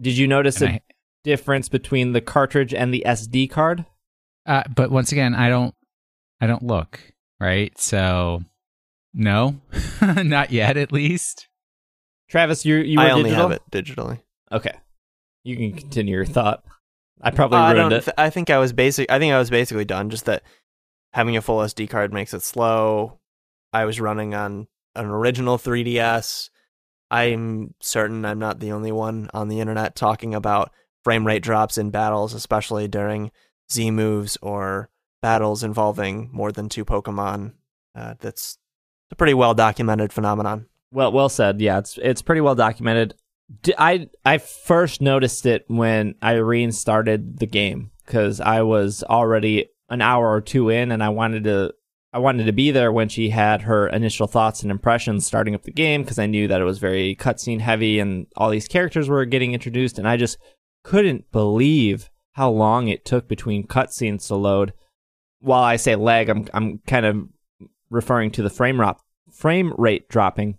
[0.00, 0.80] Did you notice And a I-
[1.24, 3.86] difference between the cartridge and the SD card?
[4.50, 5.74] Uh, but once again, I don't,
[6.40, 6.98] I don't look
[7.38, 7.76] right.
[7.78, 8.42] So,
[9.14, 9.60] no,
[10.02, 11.46] not yet, at least.
[12.28, 13.48] Travis, you you were I only digital.
[13.48, 14.20] have it digitally.
[14.52, 14.74] Okay,
[15.44, 16.64] you can continue your thought.
[17.22, 17.98] I probably Uh, I ruined don't.
[18.00, 18.04] it.
[18.06, 19.10] Th- I think I was basic.
[19.10, 20.10] I think I was basically done.
[20.10, 20.42] Just that
[21.12, 23.18] having a full SD card makes it slow.
[23.72, 26.50] I was running on an original 3DS.
[27.10, 30.72] I'm certain I'm not the only one on the internet talking about
[31.04, 33.30] frame rate drops in battles, especially during
[33.72, 34.90] Z moves or
[35.22, 37.52] battles involving more than two Pokemon.
[37.94, 38.58] Uh, that's
[39.10, 40.66] a pretty well documented phenomenon.
[40.92, 41.60] Well, well said.
[41.60, 43.14] Yeah, it's it's pretty well documented.
[43.78, 50.02] I I first noticed it when Irene started the game because I was already an
[50.02, 51.74] hour or two in, and I wanted to
[52.12, 55.62] I wanted to be there when she had her initial thoughts and impressions starting up
[55.62, 59.08] the game because I knew that it was very cutscene heavy and all these characters
[59.08, 60.38] were getting introduced, and I just
[60.82, 64.72] couldn't believe how long it took between cutscenes to load.
[65.40, 67.28] While I say lag, I'm I'm kind of
[67.90, 68.96] referring to the frame rate
[69.32, 70.58] frame rate dropping.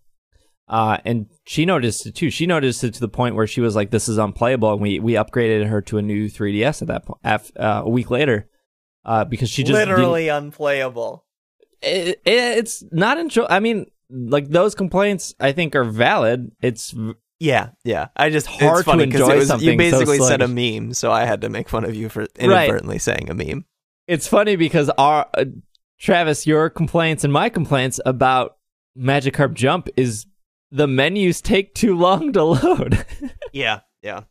[0.68, 2.30] Uh, and she noticed it too.
[2.30, 5.00] She noticed it to the point where she was like, "This is unplayable," and we
[5.00, 7.20] we upgraded her to a new 3DS at that point.
[7.24, 8.50] Uh, a week later,
[9.04, 11.26] uh, because she just literally unplayable.
[11.82, 13.48] It, it, it's not enjoy.
[13.50, 16.52] I mean, like those complaints, I think are valid.
[16.62, 16.96] It's
[17.42, 18.10] Yeah, yeah.
[18.16, 21.26] I just hard to enjoy was, something You so basically said a meme, so I
[21.26, 23.66] had to make fun of you for inadvertently saying a meme.
[24.08, 25.46] it's funny because our uh,
[26.00, 28.58] Travis, your complaints and my complaints about
[28.96, 30.28] Magikarp Jump is
[30.70, 33.06] the menus take too long to load.
[33.54, 34.22] Yeah, yeah.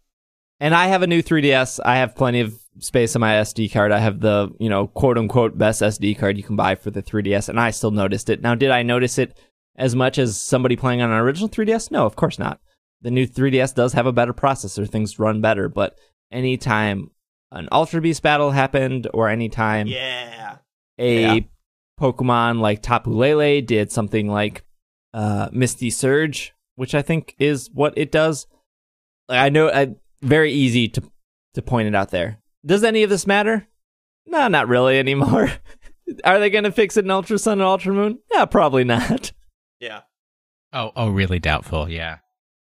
[0.60, 1.80] and I have a new 3DS.
[1.84, 3.90] I have plenty of space on my SD card.
[3.90, 7.02] I have the, you know, quote unquote best SD card you can buy for the
[7.02, 8.40] 3DS, and I still noticed it.
[8.40, 9.36] Now, did I notice it
[9.74, 11.90] as much as somebody playing on an original 3DS?
[11.90, 12.60] No, of course not.
[13.02, 14.88] The new 3DS does have a better processor.
[14.88, 15.98] Things run better, but
[16.30, 17.10] anytime
[17.52, 20.56] an Ultra Beast battle happened or anytime Yeah.
[20.98, 21.40] a Yeah.
[22.00, 24.64] Pokemon like Tapu Lele did something like
[25.12, 28.46] uh, Misty Surge, which I think is what it does.
[29.28, 31.02] Like, I know, I, very easy to
[31.54, 32.38] to point it out there.
[32.64, 33.66] Does any of this matter?
[34.26, 35.50] No, not really anymore.
[36.24, 38.18] Are they going to fix it in Ultra Sun and Ultra Moon?
[38.32, 39.32] Yeah, probably not.
[39.80, 40.02] Yeah.
[40.72, 41.88] Oh, oh, really doubtful.
[41.88, 42.18] Yeah.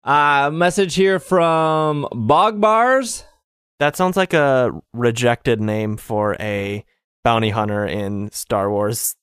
[0.04, 3.24] Uh, message here from Bog Bars.
[3.78, 6.84] That sounds like a rejected name for a
[7.24, 9.14] bounty hunter in Star Wars.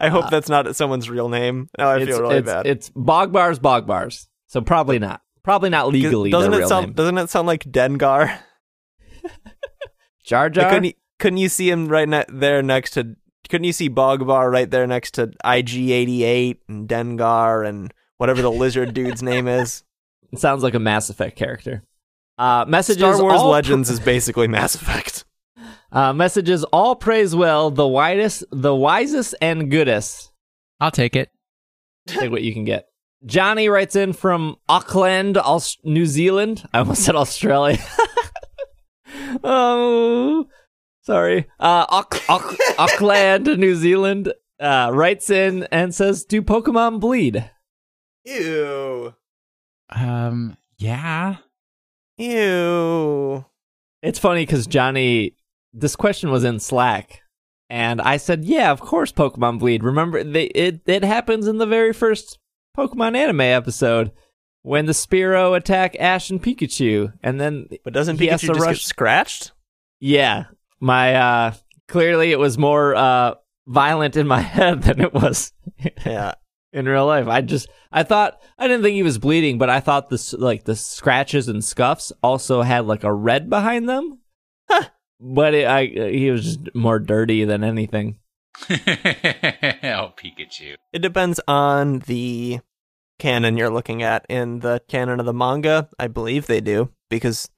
[0.00, 1.68] I hope Uh, that's not someone's real name.
[1.78, 2.66] Now I feel really it's, bad.
[2.66, 4.28] It's Bog Bars, Bog Bars.
[4.46, 5.20] So probably not.
[5.42, 6.94] Probably not legally doesn't it sound name.
[6.94, 8.38] doesn't it sound like Dengar?
[10.24, 10.68] Jar Like, Jar.
[10.70, 13.16] couldn't, you, couldn't you see him right ne- there next to?
[13.48, 18.94] Couldn't you see Bogbar right there next to IG88 and Dengar and whatever the lizard
[18.94, 19.82] dude's name is?
[20.32, 21.82] It sounds like a Mass Effect character.
[22.38, 25.24] Uh, messages Star Wars all Legends is basically Mass Effect.
[25.92, 27.70] uh, messages all praise well.
[27.70, 30.32] The widest, the wisest, and goodest.
[30.80, 31.30] I'll take it.
[32.06, 32.86] Take what you can get.
[33.24, 36.64] Johnny writes in from Auckland, Aus- New Zealand.
[36.72, 37.78] I almost said Australia.
[39.44, 40.46] oh,
[41.02, 41.46] sorry.
[41.60, 44.32] Uh, Auck- Auck- Auckland, New Zealand.
[44.58, 47.50] Uh, writes in and says, "Do Pokemon bleed?"
[48.24, 49.14] Ew.
[49.94, 51.36] Um, yeah.
[52.18, 53.44] Ew.
[54.02, 55.36] It's funny because Johnny,
[55.72, 57.22] this question was in Slack,
[57.70, 61.66] and I said, "Yeah, of course, Pokemon bleed." Remember, they, it it happens in the
[61.66, 62.38] very first
[62.76, 64.10] Pokemon anime episode
[64.62, 68.60] when the Spearow attack Ash and Pikachu, and then But doesn't He has Pikachu just
[68.60, 69.52] rush- get scratched?
[70.00, 70.46] yeah,
[70.80, 71.54] my uh
[71.88, 73.34] clearly it was more uh
[73.66, 75.52] violent in my head than it was
[76.04, 76.34] Yeah.
[76.72, 77.28] In real life.
[77.28, 80.64] I just I thought I didn't think he was bleeding, but I thought this like
[80.64, 84.18] the scratches and scuffs also had like a red behind them.
[85.24, 88.18] But it, I he was just more dirty than anything.
[88.70, 90.74] oh, Pikachu.
[90.92, 92.60] It depends on the
[93.18, 94.26] canon you're looking at.
[94.28, 97.48] In the canon of the manga, I believe they do because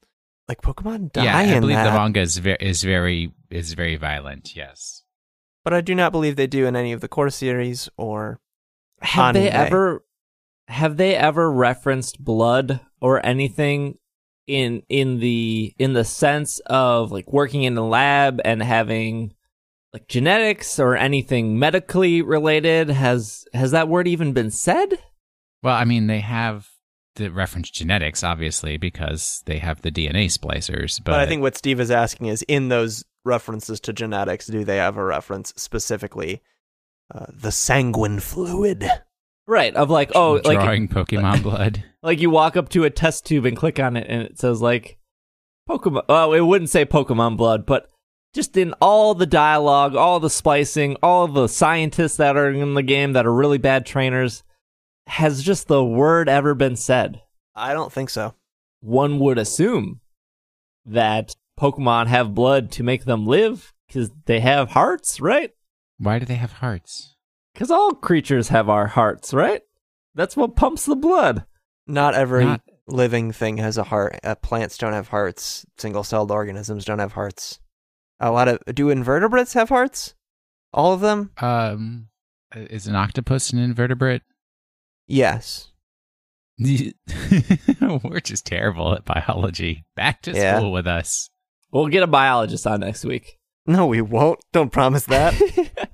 [0.47, 1.85] like Pokemon die Yeah, I in believe that.
[1.89, 4.55] the manga is very is very is very violent.
[4.55, 5.03] Yes.
[5.63, 8.39] but I do not believe they do in any of the core series or
[9.05, 10.03] Have they ever
[10.67, 13.97] have they ever referenced blood or anything
[14.47, 19.33] in in the in the sense of like working in a lab and having
[19.93, 22.89] like genetics or anything medically related?
[22.89, 24.99] Has has that word even been said?
[25.63, 26.67] Well, I mean, they have
[27.15, 30.97] the reference genetics, obviously, because they have the DNA splicers.
[31.03, 34.63] But, But, I think what Steve is asking is in those references to genetics, do
[34.63, 36.41] they ever reference specifically
[37.13, 38.89] uh, the sanguine fluid?
[39.47, 41.83] Right, of like oh like drawing Pokemon blood.
[42.01, 44.59] like you walk up to a test tube and click on it and it says
[44.59, 44.97] like
[45.69, 47.89] Pokemon oh it wouldn't say Pokemon blood, but
[48.33, 52.83] just in all the dialogue, all the splicing, all the scientists that are in the
[52.83, 54.43] game that are really bad trainers,
[55.07, 57.21] has just the word ever been said?
[57.55, 58.35] I don't think so.
[58.81, 60.01] One would assume
[60.85, 65.51] that Pokemon have blood to make them live because they have hearts, right?
[65.97, 67.15] Why do they have hearts?
[67.53, 69.61] Because all creatures have our hearts, right?
[70.13, 71.45] That's what pumps the blood.
[71.87, 74.19] Not every Not- living thing has a heart.
[74.23, 75.65] Uh, plants don't have hearts.
[75.77, 77.59] Single-celled organisms don't have hearts.
[78.19, 80.15] A lot of do invertebrates have hearts?
[80.73, 81.31] All of them?
[81.37, 82.07] Um,
[82.55, 84.21] is an octopus an invertebrate?
[85.07, 85.71] Yes.
[86.59, 89.85] We're just terrible at biology.
[89.95, 90.57] Back to Yeah.
[90.57, 91.29] school with us.
[91.71, 93.37] We'll get a biologist on next week.
[93.67, 94.39] No, we won't.
[94.53, 95.33] Don't promise that.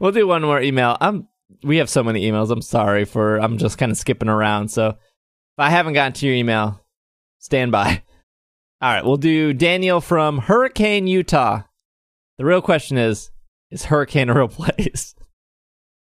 [0.00, 0.96] we'll do one more email.
[1.00, 1.28] I'm
[1.62, 2.50] we have so many emails.
[2.50, 4.68] I'm sorry for I'm just kind of skipping around.
[4.70, 4.96] So if
[5.58, 6.80] I haven't gotten to your email,
[7.38, 8.02] stand by.
[8.82, 11.62] All right, we'll do Daniel from Hurricane, Utah.
[12.38, 13.30] The real question is:
[13.70, 15.14] Is Hurricane a real place?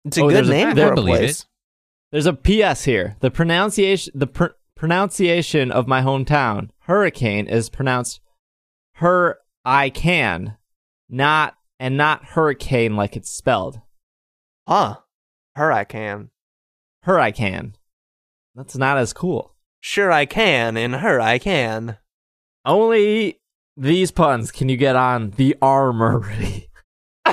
[0.05, 1.41] It's a Oh, good a- name I for a place.
[1.41, 1.47] it.
[2.13, 3.17] There's a PS here.
[3.21, 4.45] The pronunciation the pr-
[4.75, 8.21] pronunciation of my hometown, Hurricane, is pronounced
[8.97, 9.39] her
[9.69, 10.59] I can,
[11.09, 13.81] not and not hurricane like it's spelled.
[14.69, 14.99] Huh.
[15.57, 16.31] Her I can.
[17.03, 17.75] Her I can.
[18.55, 19.57] That's not as cool.
[19.81, 21.99] Sure I can, in her I can.
[22.65, 23.41] Only
[23.77, 26.69] these puns can you get on the armory.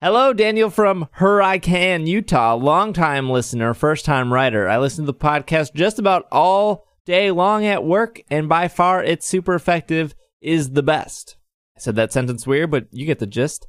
[0.00, 2.54] Hello, Daniel from Her I Can, Utah.
[2.54, 4.66] Longtime listener, first time writer.
[4.66, 9.04] I listen to the podcast just about all day long at work, and by far
[9.04, 11.36] it's super effective, is the best.
[11.80, 13.66] Said that sentence weird, but you get the gist.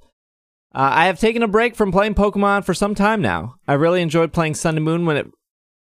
[0.74, 3.55] Uh, I have taken a break from playing Pokemon for some time now.
[3.68, 5.28] I really enjoyed playing Sun and Moon when it.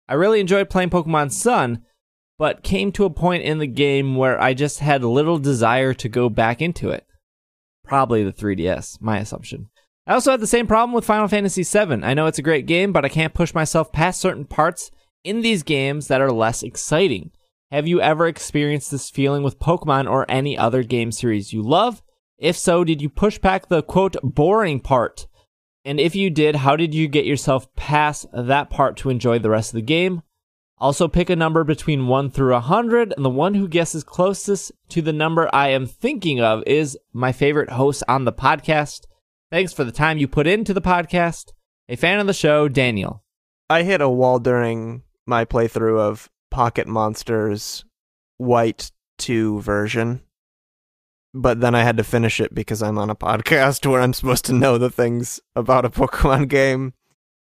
[0.07, 1.83] I really enjoyed playing Pokemon Sun,
[2.37, 6.09] but came to a point in the game where I just had little desire to
[6.09, 7.05] go back into it.
[7.85, 9.69] Probably the 3DS, my assumption.
[10.07, 12.03] I also had the same problem with Final Fantasy VII.
[12.03, 14.91] I know it's a great game, but I can't push myself past certain parts
[15.23, 17.31] in these games that are less exciting.
[17.71, 22.01] Have you ever experienced this feeling with Pokemon or any other game series you love?
[22.41, 25.27] If so, did you push back the quote boring part?
[25.85, 29.51] And if you did, how did you get yourself past that part to enjoy the
[29.51, 30.23] rest of the game?
[30.79, 35.03] Also, pick a number between 1 through 100, and the one who guesses closest to
[35.03, 39.01] the number I am thinking of is my favorite host on the podcast.
[39.51, 41.51] Thanks for the time you put into the podcast.
[41.89, 43.23] A fan of the show, Daniel.
[43.69, 47.85] I hit a wall during my playthrough of Pocket Monsters
[48.37, 50.21] White 2 version.
[51.33, 54.45] But then I had to finish it because I'm on a podcast where I'm supposed
[54.45, 56.93] to know the things about a Pokemon game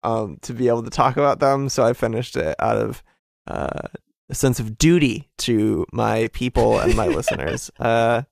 [0.04, 1.70] um, to be able to talk about them.
[1.70, 3.04] So I finished it out of
[3.46, 3.88] uh,
[4.30, 7.72] a sense of duty to my people and my listeners.
[7.80, 8.24] Uh,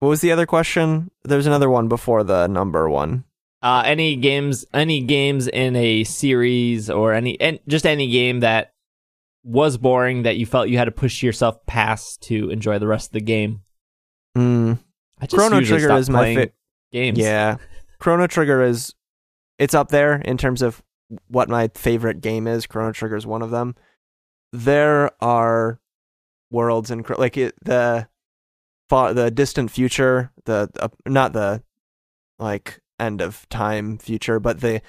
[0.00, 1.10] what was the other question?
[1.22, 3.24] There's another one before the number one.
[3.62, 8.69] Uh, any games, any games in a series or any, and just any game that
[9.42, 13.08] was boring that you felt you had to push yourself past to enjoy the rest
[13.08, 13.62] of the game.
[14.36, 14.78] Mm.
[15.20, 16.54] I just Chrono Trigger is my favorite fa-
[16.92, 17.18] games.
[17.18, 17.56] Yeah.
[17.98, 18.94] Chrono Trigger is
[19.58, 20.82] it's up there in terms of
[21.28, 22.66] what my favorite game is.
[22.66, 23.74] Chrono Trigger is one of them.
[24.52, 25.80] There are
[26.50, 28.08] worlds in like it, the
[28.88, 31.62] far, the distant future, the uh, not the
[32.38, 34.82] like end of time future, but the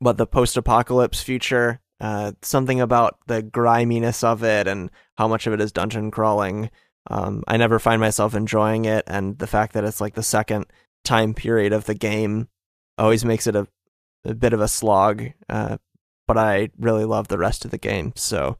[0.00, 1.80] but the post-apocalypse future.
[2.00, 6.70] Uh, something about the griminess of it and how much of it is dungeon crawling.
[7.08, 10.66] Um, I never find myself enjoying it, and the fact that it's like the second
[11.04, 12.48] time period of the game
[12.98, 13.66] always makes it a,
[14.24, 15.24] a bit of a slog.
[15.48, 15.78] Uh,
[16.26, 18.58] but I really love the rest of the game, so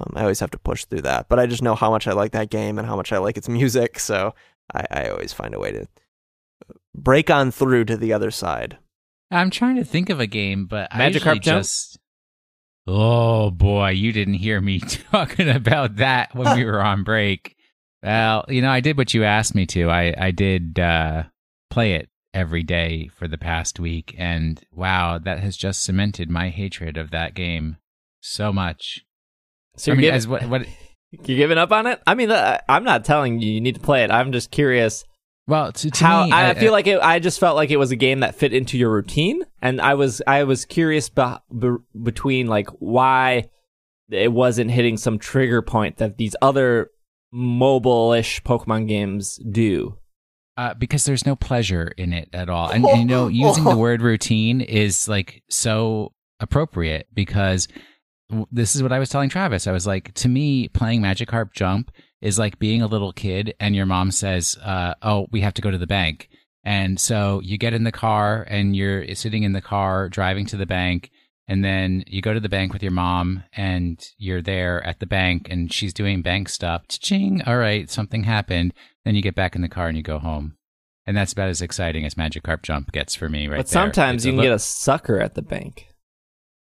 [0.00, 1.28] um, I always have to push through that.
[1.28, 3.36] But I just know how much I like that game and how much I like
[3.36, 4.34] its music, so
[4.72, 5.86] I, I always find a way to
[6.94, 8.78] break on through to the other side.
[9.30, 11.62] I'm trying to think of a game, but I Magic usually Jump?
[11.62, 11.98] just.
[12.86, 14.80] Oh boy, you didn't hear me
[15.10, 17.56] talking about that when we were on break.
[18.02, 19.90] Well, you know, I did what you asked me to.
[19.90, 21.24] I I did uh,
[21.70, 26.50] play it every day for the past week, and wow, that has just cemented my
[26.50, 27.78] hatred of that game
[28.20, 29.04] so much.
[29.76, 30.66] So I you're, mean, giving, as what what
[31.10, 32.02] you're giving up on it?
[32.06, 34.10] I mean, uh, I'm not telling you you need to play it.
[34.10, 35.06] I'm just curious
[35.46, 37.76] well to, to how me, I, I feel like it, I just felt like it
[37.76, 41.34] was a game that fit into your routine, and I was I was curious be,
[41.58, 41.70] be,
[42.02, 43.48] between like why
[44.10, 46.90] it wasn't hitting some trigger point that these other
[47.32, 49.98] mobile-ish Pokemon games do.
[50.56, 52.68] Uh, because there's no pleasure in it at all.
[52.68, 57.66] And, and, you know, using the word routine is like so appropriate because
[58.50, 59.66] this is what I was telling Travis.
[59.66, 63.76] I was like, to me, playing Magikarp Jump is like being a little kid and
[63.76, 66.28] your mom says, uh, oh, we have to go to the bank.
[66.64, 70.56] And so you get in the car and you're sitting in the car driving to
[70.56, 71.10] the bank.
[71.46, 75.06] And then you go to the bank with your mom and you're there at the
[75.06, 76.88] bank and she's doing bank stuff.
[76.88, 77.42] Ching.
[77.42, 77.90] All right.
[77.90, 78.72] Something happened.
[79.04, 80.56] Then you get back in the car and you go home.
[81.06, 83.82] And that's about as exciting as Magikarp Jump gets for me right but there.
[83.82, 85.88] sometimes It's you can get a sucker at the bank.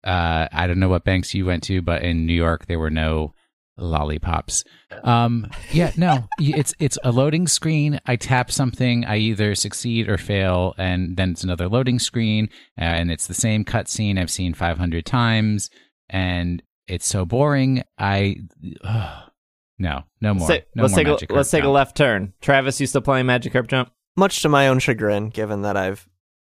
[0.04, 2.90] Uh, I don't know what banks you went to, but in New York there were
[2.90, 3.34] no
[3.78, 4.64] lollipops.
[5.04, 8.00] Um, yeah, no, it's it's a loading screen.
[8.06, 12.50] I tap something, I either succeed or fail, and then it's another loading screen,
[12.80, 15.70] uh, and it's the same cutscene I've seen 500 times,
[16.10, 17.84] and it's so boring.
[17.98, 18.38] I
[19.80, 20.48] no, no more.
[20.48, 22.34] Say- no let's more take a, let's take a left turn.
[22.42, 23.92] Travis, you still playing Magikarp Jump?
[24.16, 26.08] Much to my own chagrin, given that I've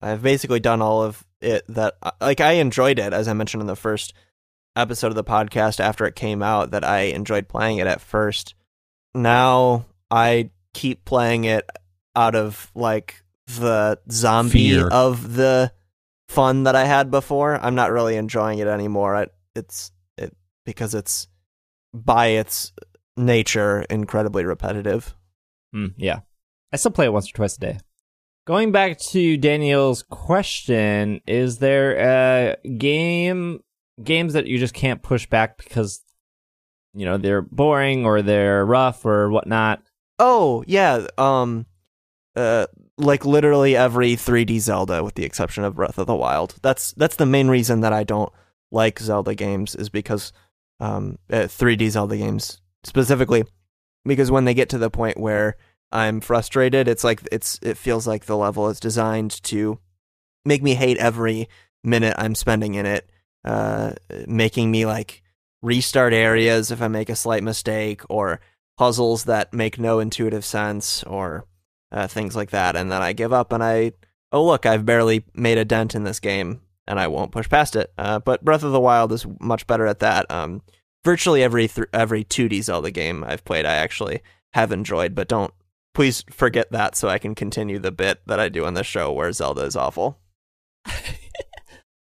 [0.01, 3.67] I've basically done all of it that like I enjoyed it as I mentioned in
[3.67, 4.13] the first
[4.75, 8.55] episode of the podcast after it came out that I enjoyed playing it at first.
[9.13, 11.69] Now I keep playing it
[12.15, 14.87] out of like the zombie Fear.
[14.89, 15.71] of the
[16.27, 17.55] fun that I had before.
[17.55, 19.15] I'm not really enjoying it anymore.
[19.15, 20.35] I, it's it
[20.65, 21.27] because it's
[21.93, 22.73] by its
[23.15, 25.15] nature incredibly repetitive.
[25.73, 26.21] Hmm, yeah.
[26.73, 27.77] I still play it once or twice a day.
[28.45, 33.63] Going back to Daniel's question, is there a game
[34.03, 36.03] games that you just can't push back because
[36.93, 39.81] you know they're boring or they're rough or whatnot?
[40.19, 41.65] Oh yeah, um,
[42.35, 42.67] uh,
[42.99, 46.55] like literally every 3D Zelda, with the exception of Breath of the Wild.
[46.61, 48.31] That's that's the main reason that I don't
[48.71, 50.31] like Zelda games is because
[50.79, 53.43] um, uh, 3D Zelda games specifically,
[54.05, 55.57] because when they get to the point where
[55.95, 59.79] I'm frustrated, it's like it's it feels like the level is designed to
[60.43, 61.47] make me hate every
[61.85, 63.09] minute I'm spending in it,
[63.45, 63.93] uh,
[64.27, 65.23] making me like
[65.61, 68.41] restart areas if I make a slight mistake or
[68.77, 71.45] puzzles that make no intuitive sense or
[71.93, 72.75] uh, things like that.
[72.75, 73.93] And then I give up and I,
[74.33, 77.77] oh, look, I've barely made a dent in this game and I won't push past
[77.77, 77.93] it.
[77.97, 80.29] Uh, but Breath of the Wild is much better at that.
[80.29, 80.61] Um,
[81.05, 84.19] virtually every th- every 2D Zelda game I've played, I actually
[84.53, 85.53] have enjoyed, but don't
[85.95, 89.11] please forget that so I can continue the bit that I do on the show
[89.11, 90.19] where Zelda is awful.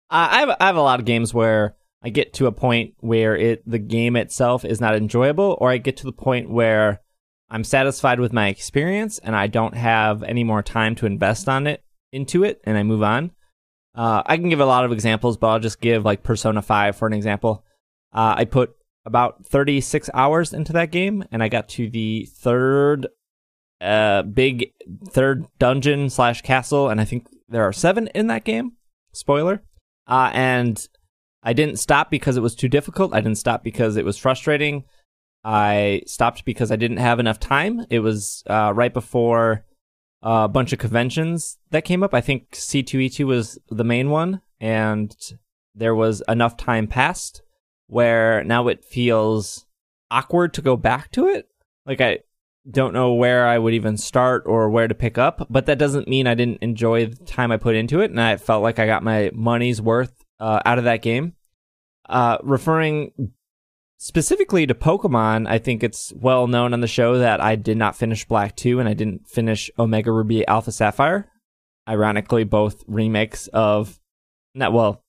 [0.10, 3.36] I have I have a lot of games where I get to a point where
[3.36, 7.02] it the game itself is not enjoyable, or I get to the point where
[7.50, 11.68] I'm satisfied with my experience and I don't have any more time to invest on
[11.68, 13.32] it into it, and I move on.
[13.94, 16.96] Uh, I can give a lot of examples, but I'll just give like Persona Five
[16.96, 17.66] for an example.
[18.14, 18.76] Uh, I put
[19.06, 23.08] about 36 hours into that game, and I got to the third
[23.82, 24.72] uh, big
[25.10, 28.74] third dungeon slash castle, and I think there are seven in that game.
[29.14, 29.64] Spoiler.
[30.08, 30.88] Uh, and
[31.44, 33.14] I didn't stop because it was too difficult.
[33.14, 34.84] I didn't stop because it was frustrating.
[35.44, 37.86] I stopped because I didn't have enough time.
[37.90, 39.66] It was uh, right before
[40.22, 42.14] a bunch of conventions that came up.
[42.14, 45.16] I think C2E2 was the main one, and
[45.74, 47.42] there was enough time passed
[47.88, 49.66] where now it feels
[50.12, 51.48] awkward to go back to it.
[51.86, 52.20] Like I
[52.70, 56.08] don't know where I would even start or where to pick up, but that doesn't
[56.08, 58.86] mean I didn't enjoy the time I put into it, and I felt like I
[58.86, 61.34] got my money's worth uh, out of that game.
[62.08, 63.34] Uh, referring
[63.98, 67.96] specifically to Pokemon, I think it's well known on the show that I did not
[67.96, 71.30] finish Black 2 and I didn't finish Omega Ruby Alpha Sapphire.
[71.88, 74.00] Ironically, both remakes of,
[74.54, 75.04] not well,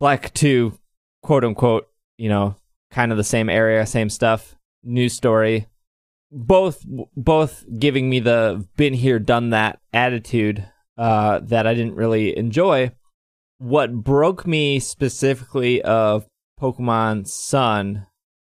[0.00, 0.78] Black 2,
[1.22, 2.56] quote unquote, you know,
[2.90, 5.66] kind of the same area, same stuff, new story.
[6.36, 6.84] Both,
[7.16, 10.66] both giving me the been here, done that attitude
[10.98, 12.90] uh, that I didn't really enjoy.
[13.58, 16.26] What broke me specifically of
[16.60, 18.06] Pokemon Sun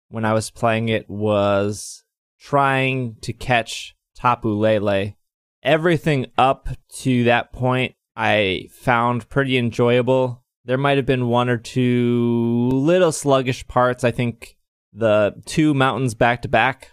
[0.09, 2.03] when I was playing it was
[2.39, 5.13] trying to catch Tapu Lele.
[5.61, 6.69] Everything up
[6.99, 10.43] to that point I found pretty enjoyable.
[10.65, 14.03] There might have been one or two little sluggish parts.
[14.03, 14.57] I think
[14.91, 16.91] the two mountains back to back,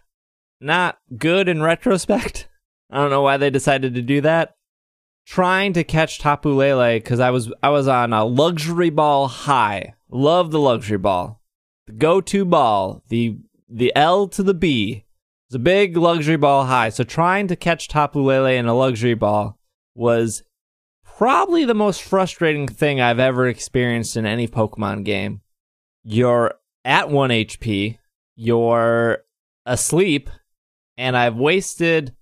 [0.64, 2.48] not good in retrospect.
[2.90, 4.56] I don't know why they decided to do that.
[5.26, 9.94] Trying to catch Tapu Lele because I was I was on a luxury ball high.
[10.10, 11.40] Love the luxury ball
[11.86, 13.38] the go-to ball, the
[13.68, 15.04] the L to the B.
[15.48, 16.88] It's a big luxury ball high.
[16.88, 19.58] So trying to catch Tapu Lele in a luxury ball
[19.94, 20.42] was
[21.04, 25.42] probably the most frustrating thing I've ever experienced in any Pokemon game.
[26.02, 26.54] You're
[26.84, 27.98] at 1 HP,
[28.36, 29.18] you're
[29.64, 30.30] asleep,
[30.96, 32.14] and I've wasted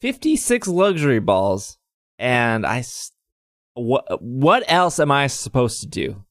[0.00, 1.78] 56 luxury balls
[2.18, 2.84] and I
[3.74, 6.24] what what else am I supposed to do?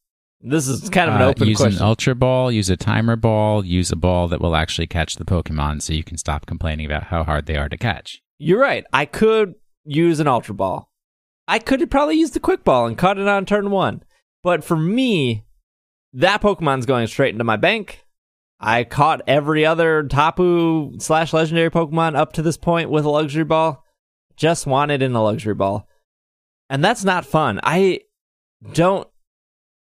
[0.44, 1.80] This is kind of an Uh, open use question.
[1.82, 5.26] an ultra ball, use a timer ball, use a ball that will actually catch the
[5.26, 8.22] Pokemon so you can stop complaining about how hard they are to catch.
[8.40, 8.84] You're right.
[8.92, 9.54] I could
[9.86, 10.90] use an Ultra Ball.
[11.48, 14.02] I could probably use the Quick Ball and cut it on turn one.
[14.42, 15.44] But for me,
[16.14, 18.04] that Pokemon's going straight into my bank.
[18.64, 23.44] I caught every other Tapu slash legendary Pokemon up to this point with a luxury
[23.44, 23.84] ball.
[24.38, 25.88] Just wanted in a luxury ball.
[26.70, 27.60] And that's not fun.
[27.64, 28.02] I
[28.72, 29.08] don't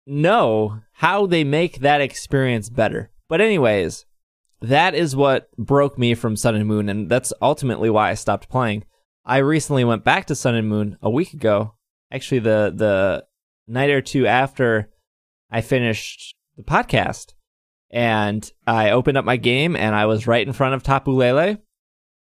[0.06, 3.10] know how they make that experience better.
[3.28, 4.06] But, anyways,
[4.62, 8.48] that is what broke me from Sun and Moon, and that's ultimately why I stopped
[8.48, 8.84] playing.
[9.26, 11.74] I recently went back to Sun and Moon a week ago.
[12.10, 13.24] Actually, the the
[13.66, 14.90] night or two after
[15.50, 17.33] I finished the podcast,
[17.94, 21.58] and I opened up my game, and I was right in front of Tapu Lele.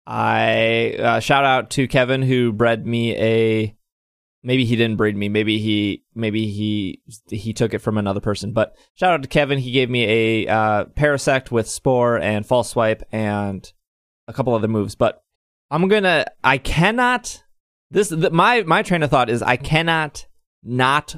[0.05, 3.75] I uh, shout out to Kevin who bred me a
[4.43, 5.29] maybe he didn't breed me.
[5.29, 8.53] Maybe he maybe he he took it from another person.
[8.53, 9.57] But shout out to Kevin.
[9.57, 13.71] He gave me a uh, Parasect with Spore and False Swipe and
[14.27, 14.93] a couple other moves.
[14.93, 15.23] But
[15.71, 16.25] I'm gonna.
[16.43, 17.43] I cannot.
[17.89, 20.27] This the, my my train of thought is I cannot
[20.61, 21.15] not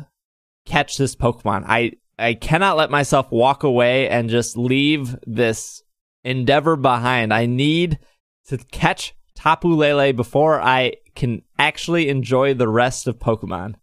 [0.65, 1.65] catch this Pokemon.
[1.67, 5.83] I I cannot let myself walk away and just leave this
[6.23, 7.33] endeavor behind.
[7.33, 7.99] I need
[8.47, 13.75] to catch Tapu Lele before I can actually enjoy the rest of Pokemon.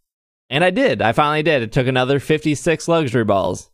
[0.49, 1.01] And I did.
[1.01, 1.61] I finally did.
[1.61, 3.71] It took another 56 luxury balls.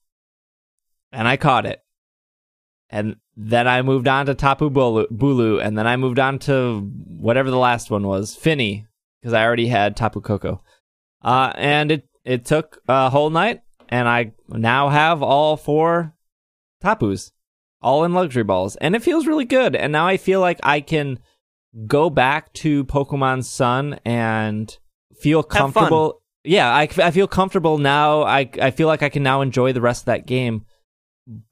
[1.11, 1.81] And I caught it.
[2.89, 7.49] And then I moved on to Tapu Bulu, and then I moved on to whatever
[7.51, 8.87] the last one was, Fini,
[9.21, 10.61] because I already had Tapu Koko.
[11.21, 16.13] Uh, and it, it took a whole night, and I now have all four
[16.81, 17.31] Tapus,
[17.81, 18.75] all in luxury balls.
[18.77, 19.75] And it feels really good.
[19.75, 21.19] And now I feel like I can
[21.87, 24.75] go back to Pokemon Sun and
[25.19, 26.21] feel comfortable.
[26.43, 28.23] Yeah, I, I feel comfortable now.
[28.23, 30.65] I I feel like I can now enjoy the rest of that game.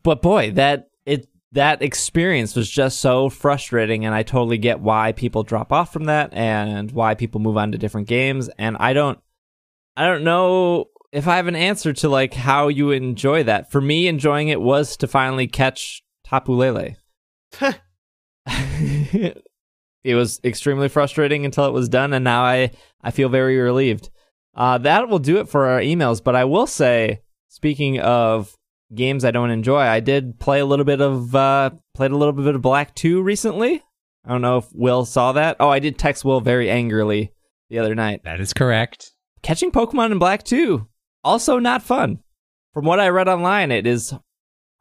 [0.04, 5.12] But boy, that it that experience was just so frustrating and I totally get why
[5.12, 8.94] people drop off from that and why people move on to different games and I
[8.94, 9.20] don't
[9.96, 10.88] I don't know
[11.18, 13.72] if I have an answer to like how you enjoy that.
[13.72, 16.96] For me enjoying it was to finally catch Tapu Lele.
[18.46, 22.72] it was extremely frustrating until it was done, and now I,
[23.02, 24.12] I feel very relieved.
[24.56, 28.56] Uh, that will do it for our emails, but I will say, speaking of
[28.94, 32.34] games I don't enjoy, I did play a little bit of uh, played a little
[32.34, 33.84] bit of Black Two recently.
[34.24, 35.58] I don't know if Will saw that.
[35.60, 37.32] Oh, I did text Will very angrily
[37.72, 38.24] the other night.
[38.24, 39.14] That is correct.
[39.42, 40.86] Catching Pokemon in Black 2,
[41.28, 42.20] also not fun.
[42.74, 44.14] From what I read online, it is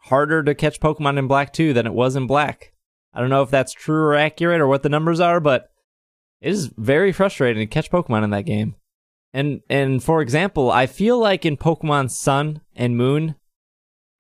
[0.05, 2.73] harder to catch Pokemon in Black 2 than it was in Black.
[3.13, 5.71] I don't know if that's true or accurate or what the numbers are, but
[6.41, 8.77] it is very frustrating to catch Pokemon in that game.
[9.33, 13.35] And and for example, I feel like in Pokemon Sun and Moon,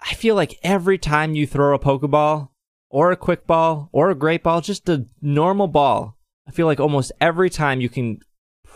[0.01, 2.48] I feel like every time you throw a Pokeball
[2.90, 6.16] or a quick ball or a great ball, just a normal ball,
[6.48, 8.20] I feel like almost every time you can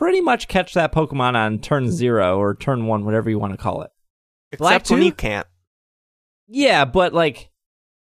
[0.01, 3.59] pretty much catch that Pokemon on turn zero or turn one, whatever you want to
[3.59, 3.91] call it.
[4.59, 5.07] Black Except when two?
[5.07, 5.47] you can't.
[6.49, 7.51] Yeah, but like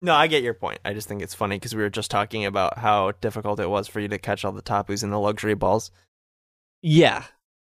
[0.02, 0.80] No, I get your point.
[0.86, 3.88] I just think it's funny because we were just talking about how difficult it was
[3.88, 5.92] for you to catch all the Tapus in the luxury balls.
[6.82, 7.26] Yeah.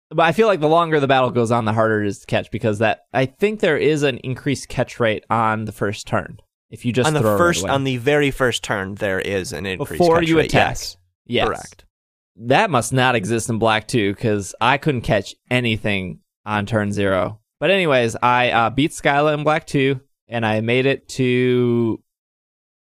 [0.09, 2.25] But I feel like the longer the battle goes on, the harder it is to
[2.25, 6.37] catch because that I think there is an increased catch rate on the first turn.
[6.69, 9.99] If you just on the first, on the very first turn, there is an increase
[9.99, 10.69] before catch you rate, attack.
[10.77, 11.47] Yes, Yes.
[11.47, 11.85] correct.
[12.35, 17.39] That must not exist in Black 2 because I couldn't catch anything on turn zero.
[17.59, 22.01] But anyways, I uh, beat Skyla in Black 2 and I made it to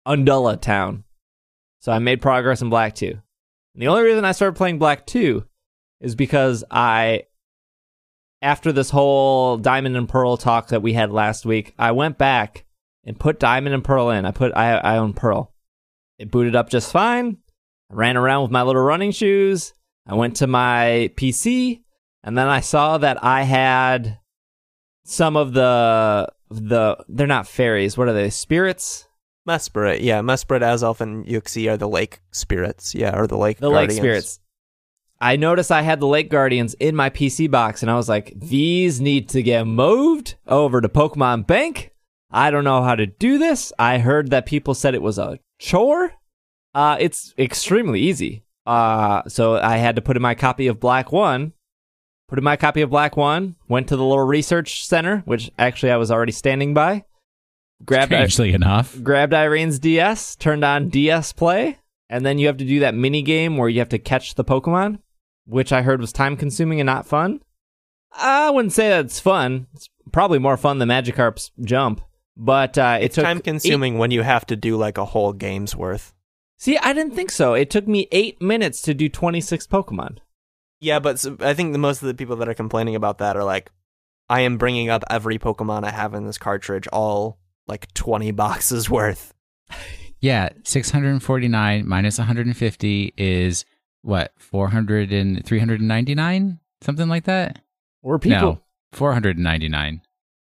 [0.06, 1.04] Undella Town.
[1.80, 3.06] So I made progress in Black 2.
[3.08, 5.44] And the only reason I started playing Black 2
[6.00, 7.24] is because I,
[8.40, 12.64] after this whole Diamond and Pearl talk that we had last week, I went back
[13.04, 14.24] and put Diamond and Pearl in.
[14.24, 15.52] I put I, I own Pearl.
[16.18, 17.38] It booted up just fine.
[17.92, 19.74] Ran around with my little running shoes.
[20.06, 21.82] I went to my PC,
[22.24, 24.18] and then I saw that I had
[25.04, 27.96] some of the the they're not fairies.
[27.96, 28.30] What are they?
[28.30, 29.06] Spirits?
[29.48, 33.68] Mesprit, yeah, Mesprit, Azelf, and Uxie are the lake spirits, yeah, or the lake The
[33.70, 33.94] guardians.
[33.94, 34.40] lake spirits.
[35.20, 38.32] I noticed I had the lake guardians in my PC box, and I was like,
[38.36, 41.90] these need to get moved over to Pokemon Bank.
[42.30, 43.72] I don't know how to do this.
[43.80, 46.12] I heard that people said it was a chore.
[46.74, 48.44] Uh, it's extremely easy.
[48.66, 51.52] Uh, so I had to put in my copy of Black One,
[52.28, 55.90] put in my copy of Black One, went to the little research center, which actually
[55.92, 57.04] I was already standing by,
[57.84, 59.02] grabbed Strangely enough.
[59.02, 61.78] grabbed Irene's DS, turned on DS Play,
[62.08, 64.44] and then you have to do that mini game where you have to catch the
[64.44, 65.00] Pokemon,
[65.46, 67.40] which I heard was time consuming and not fun.
[68.12, 69.66] I wouldn't say that it's fun.
[69.74, 72.00] It's probably more fun than Magikarp's jump,
[72.36, 75.32] but uh, it It's took time consuming when you have to do like a whole
[75.32, 76.14] game's worth.
[76.62, 77.54] See, I didn't think so.
[77.54, 80.18] It took me eight minutes to do 26 Pokemon.
[80.78, 83.42] Yeah, but I think the most of the people that are complaining about that are
[83.42, 83.72] like,
[84.28, 88.88] I am bringing up every Pokemon I have in this cartridge, all like 20 boxes
[88.88, 89.34] worth.
[90.20, 93.64] Yeah, 649 minus 150 is
[94.02, 94.32] what?
[94.38, 96.60] 400 and 399?
[96.80, 97.58] Something like that?
[98.02, 98.40] Or people.
[98.40, 98.62] No,
[98.92, 100.00] 499.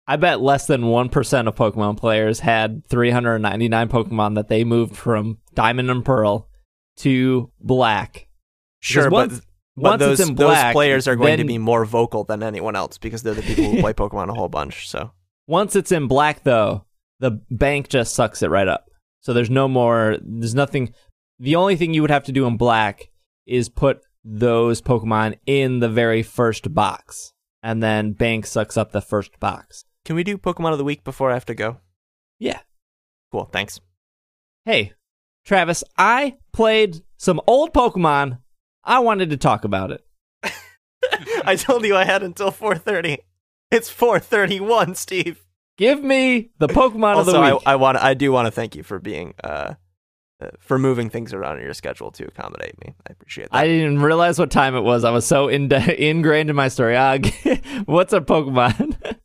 [0.07, 5.39] I bet less than 1% of Pokemon players had 399 Pokemon that they moved from
[5.55, 6.47] Diamond and Pearl
[6.97, 8.27] to Black.
[8.79, 9.41] Sure, but, once-
[9.75, 12.97] but it's those, in those players are going to be more vocal than anyone else
[12.97, 14.87] because they're the people who play Pokemon a whole bunch.
[14.89, 15.11] So
[15.47, 16.85] Once it's in black, though,
[17.19, 18.85] the bank just sucks it right up.
[19.21, 20.17] So there's no more.
[20.21, 20.93] There's nothing.
[21.39, 23.09] The only thing you would have to do in black
[23.45, 27.33] is put those Pokemon in the very first box.
[27.63, 29.83] And then Bank sucks up the first box.
[30.05, 31.77] Can we do Pokemon of the week before I have to go?
[32.39, 32.59] Yeah.
[33.31, 33.49] Cool.
[33.51, 33.81] Thanks.
[34.63, 34.93] Hey,
[35.43, 38.39] Travis, I played some old Pokemon.
[38.83, 40.05] I wanted to talk about it.
[41.43, 43.17] I told you I had until 4:30.
[43.71, 45.43] It's 4:31, Steve.
[45.77, 47.61] Give me the Pokemon of the week.
[47.65, 49.73] I, I want I do want to thank you for being uh,
[50.39, 52.93] uh for moving things around in your schedule to accommodate me.
[53.07, 53.57] I appreciate that.
[53.57, 55.03] I didn't even realize what time it was.
[55.03, 56.95] I was so in- ingrained in my story.
[56.95, 57.19] Uh,
[57.85, 59.17] what's a Pokemon?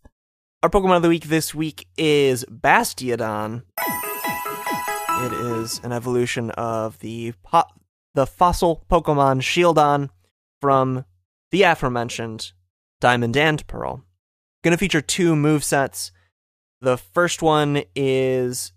[0.62, 3.62] Our Pokemon of the week this week is Bastiodon.
[3.78, 7.65] It is an evolution of the po-
[8.12, 10.11] the fossil Pokemon Shieldon
[10.61, 11.07] from
[11.51, 12.53] the aforementioned
[13.01, 14.05] Diamond and Pearl.
[14.62, 16.12] Going to feature two move sets.
[16.82, 18.73] The first one is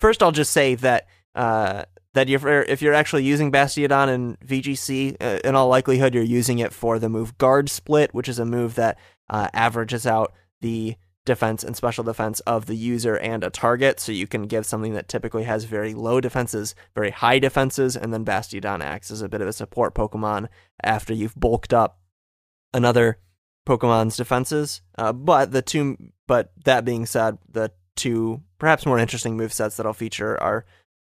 [0.00, 0.24] first.
[0.24, 1.06] I'll just say that
[1.36, 1.84] uh,
[2.14, 6.24] that if you're, if you're actually using Bastiodon in VGC, uh, in all likelihood you're
[6.24, 8.98] using it for the move Guard Split, which is a move that
[9.30, 10.96] uh, averages out the
[11.26, 14.00] defense and special defense of the user and a target.
[14.00, 18.14] So you can give something that typically has very low defenses, very high defenses, and
[18.14, 20.48] then Bastiodon acts as a bit of a support Pokemon
[20.82, 21.98] after you've bulked up
[22.72, 23.18] another
[23.66, 24.80] Pokemon's defenses.
[24.96, 25.96] Uh, but the two,
[26.26, 30.64] but that being said, the two perhaps more interesting move sets that I'll feature are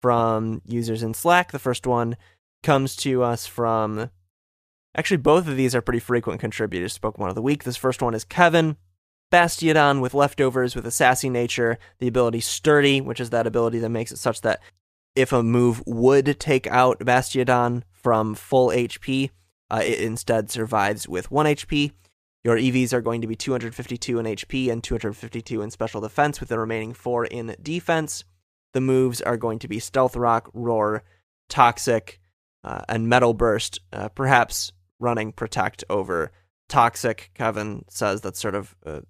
[0.00, 1.52] from users in Slack.
[1.52, 2.16] The first one
[2.62, 4.10] comes to us from.
[4.94, 7.64] Actually, both of these are pretty frequent contributors to Pokemon of the Week.
[7.64, 8.76] This first one is Kevin.
[9.32, 13.88] Bastiodon with leftovers with a sassy nature, the ability Sturdy, which is that ability that
[13.88, 14.60] makes it such that
[15.16, 19.30] if a move would take out Bastiodon from full HP,
[19.70, 21.92] uh, it instead survives with 1 HP.
[22.44, 26.48] Your EVs are going to be 252 in HP and 252 in special defense, with
[26.48, 28.24] the remaining 4 in defense.
[28.74, 31.04] The moves are going to be Stealth Rock, Roar,
[31.48, 32.20] Toxic,
[32.64, 36.32] uh, and Metal Burst, uh, perhaps running Protect over
[36.68, 37.30] Toxic.
[37.34, 39.00] Kevin says that's sort of uh,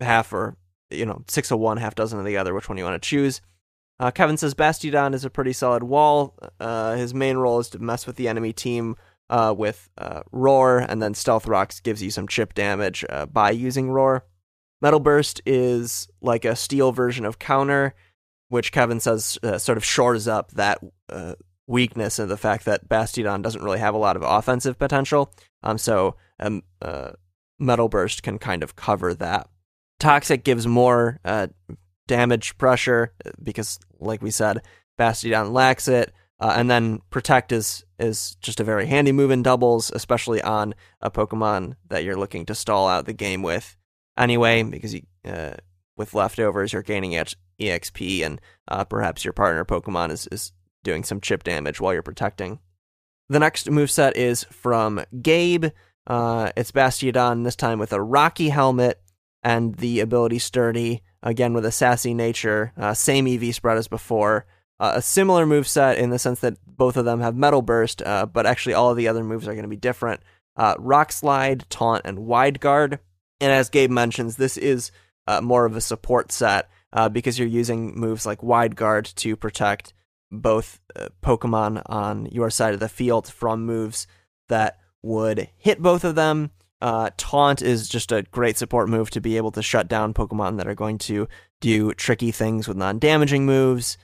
[0.00, 0.56] half or,
[0.90, 3.08] you know, six of one, half dozen of the other, which one you want to
[3.08, 3.40] choose.
[3.98, 6.38] Uh, Kevin says Bastiodon is a pretty solid wall.
[6.60, 8.96] Uh, his main role is to mess with the enemy team
[9.30, 13.50] uh, with uh, Roar, and then Stealth Rocks gives you some chip damage uh, by
[13.50, 14.24] using Roar.
[14.82, 17.94] Metal Burst is like a steel version of Counter,
[18.48, 20.78] which Kevin says uh, sort of shores up that
[21.66, 25.32] weakness and the fact that Bastiodon doesn't really have a lot of offensive potential.
[25.62, 26.62] Um, so um,
[27.58, 29.48] Metal Burst can kind of cover that.
[29.98, 31.48] Toxic gives more uh,
[32.06, 33.12] damage pressure
[33.42, 34.62] because, like we said,
[34.98, 36.12] Bastiodon lacks it.
[36.38, 40.74] Uh, and then Protect is is just a very handy move in doubles, especially on
[41.00, 43.74] a Pokemon that you're looking to stall out the game with.
[44.18, 45.54] Anyway, because you, uh,
[45.96, 50.52] with leftovers, you're gaining ex- EXP, and uh, perhaps your partner Pokemon is, is
[50.84, 52.58] doing some chip damage while you're protecting.
[53.30, 55.66] The next moveset is from Gabe.
[56.06, 59.00] Uh, it's Bastiodon, this time with a Rocky helmet
[59.46, 62.72] and the ability Sturdy, again with a sassy nature.
[62.76, 64.44] Uh, same EV spread as before.
[64.80, 68.02] Uh, a similar move set in the sense that both of them have Metal Burst,
[68.02, 70.20] uh, but actually all of the other moves are going to be different.
[70.56, 72.98] Uh, Rock Slide, Taunt, and Wide Guard.
[73.40, 74.90] And as Gabe mentions, this is
[75.28, 79.36] uh, more of a support set uh, because you're using moves like Wide Guard to
[79.36, 79.94] protect
[80.32, 80.80] both
[81.22, 84.08] Pokemon on your side of the field from moves
[84.48, 86.50] that would hit both of them.
[86.80, 90.58] Uh, Taunt is just a great support move to be able to shut down Pokemon
[90.58, 91.26] that are going to
[91.60, 93.96] do tricky things with non damaging moves.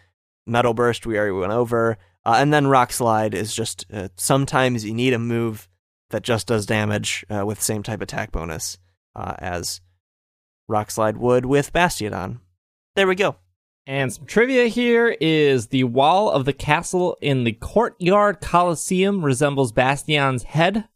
[0.47, 1.99] Metal Burst, we already went over.
[2.25, 5.69] Uh, and then Rock Slide is just uh, sometimes you need a move
[6.11, 8.79] that just does damage uh, with same type attack bonus
[9.17, 9.81] uh, as
[10.69, 12.41] Rock Slide would with Bastiodon.
[12.95, 13.37] There we go.
[13.87, 19.73] And some trivia here is the wall of the castle in the courtyard coliseum resembles
[19.73, 20.87] Bastion's head,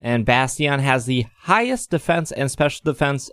[0.00, 3.30] and Bastion has the highest defense and special defense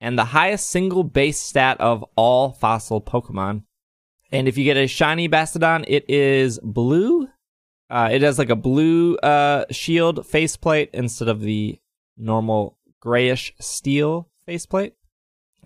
[0.00, 3.64] and the highest single base stat of all fossil Pokemon.
[4.32, 7.28] And if you get a shiny Bastiodon, it is blue.
[7.90, 11.78] Uh, it has like a blue uh, shield faceplate instead of the
[12.16, 14.94] normal grayish steel faceplate.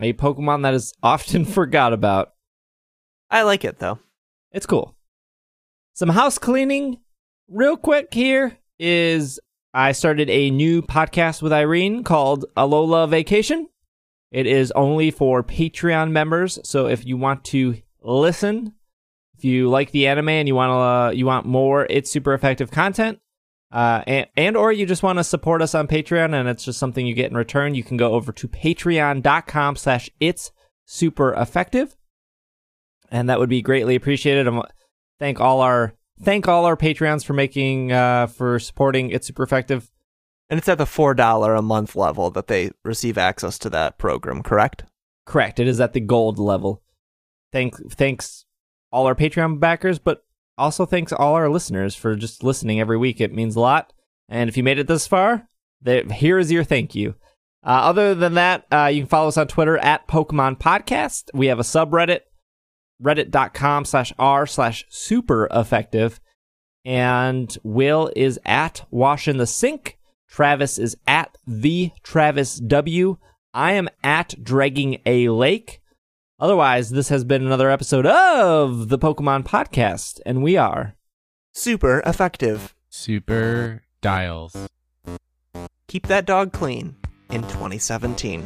[0.00, 2.32] A Pokemon that is often forgot about.
[3.30, 3.98] I like it though.
[4.52, 4.96] It's cool.
[5.92, 6.98] Some house cleaning,
[7.48, 9.38] real quick here is
[9.76, 13.68] I started a new podcast with Irene called Alola Vacation.
[14.30, 18.74] It is only for Patreon members, so if you want to listen,
[19.36, 22.34] if you like the anime and you want to, uh, you want more, it's super
[22.34, 23.18] effective content.
[23.72, 26.78] Uh, and, and or you just want to support us on Patreon and it's just
[26.78, 30.52] something you get in return, you can go over to patreon.com slash it's
[30.84, 31.96] super effective
[33.10, 34.46] and that would be greatly appreciated.
[34.46, 34.62] I
[35.18, 35.94] thank all our
[36.24, 39.90] thank all our Patreons for making uh, for supporting It's Super Effective.
[40.50, 44.42] And it's at the $4 a month level that they receive access to that program,
[44.42, 44.84] correct?
[45.24, 45.58] Correct.
[45.58, 46.82] It is at the gold level.
[47.50, 48.44] Thank thanks
[48.92, 50.24] all our Patreon backers, but
[50.58, 53.20] also thanks all our listeners for just listening every week.
[53.20, 53.92] It means a lot.
[54.28, 55.48] And if you made it this far,
[55.80, 57.14] there, here is your thank you.
[57.64, 61.30] Uh, other than that, uh, you can follow us on Twitter at Pokemon Podcast.
[61.32, 62.20] We have a subreddit,
[63.02, 66.20] reddit.com slash r slash super effective.
[66.84, 69.98] And Will is at Wash in the Sink.
[70.28, 73.16] Travis is at the Travis W.
[73.54, 75.80] I am at Dragging a Lake.
[76.40, 80.96] Otherwise, this has been another episode of the Pokemon Podcast, and we are
[81.56, 82.74] Super effective.
[82.90, 84.56] Super dials.
[85.86, 86.96] Keep that dog clean
[87.30, 88.44] in 2017.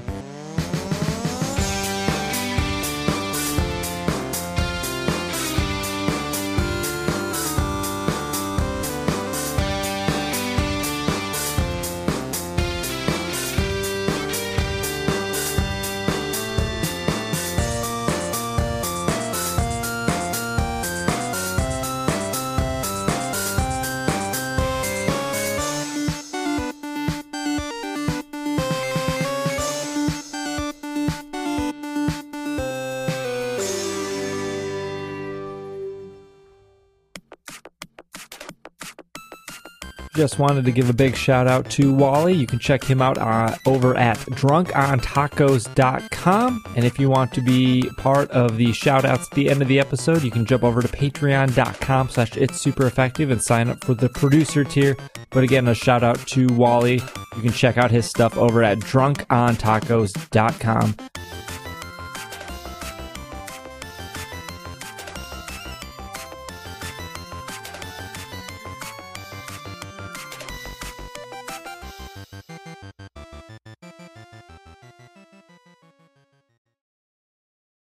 [40.18, 42.34] Just wanted to give a big shout out to Wally.
[42.34, 46.64] You can check him out uh, over at drunkontacos.com.
[46.74, 49.68] And if you want to be part of the shout outs at the end of
[49.68, 53.84] the episode, you can jump over to patreon.com slash it's super effective and sign up
[53.84, 54.96] for the producer tier.
[55.30, 57.00] But again, a shout out to Wally.
[57.36, 60.96] You can check out his stuff over at drunkontacos.com.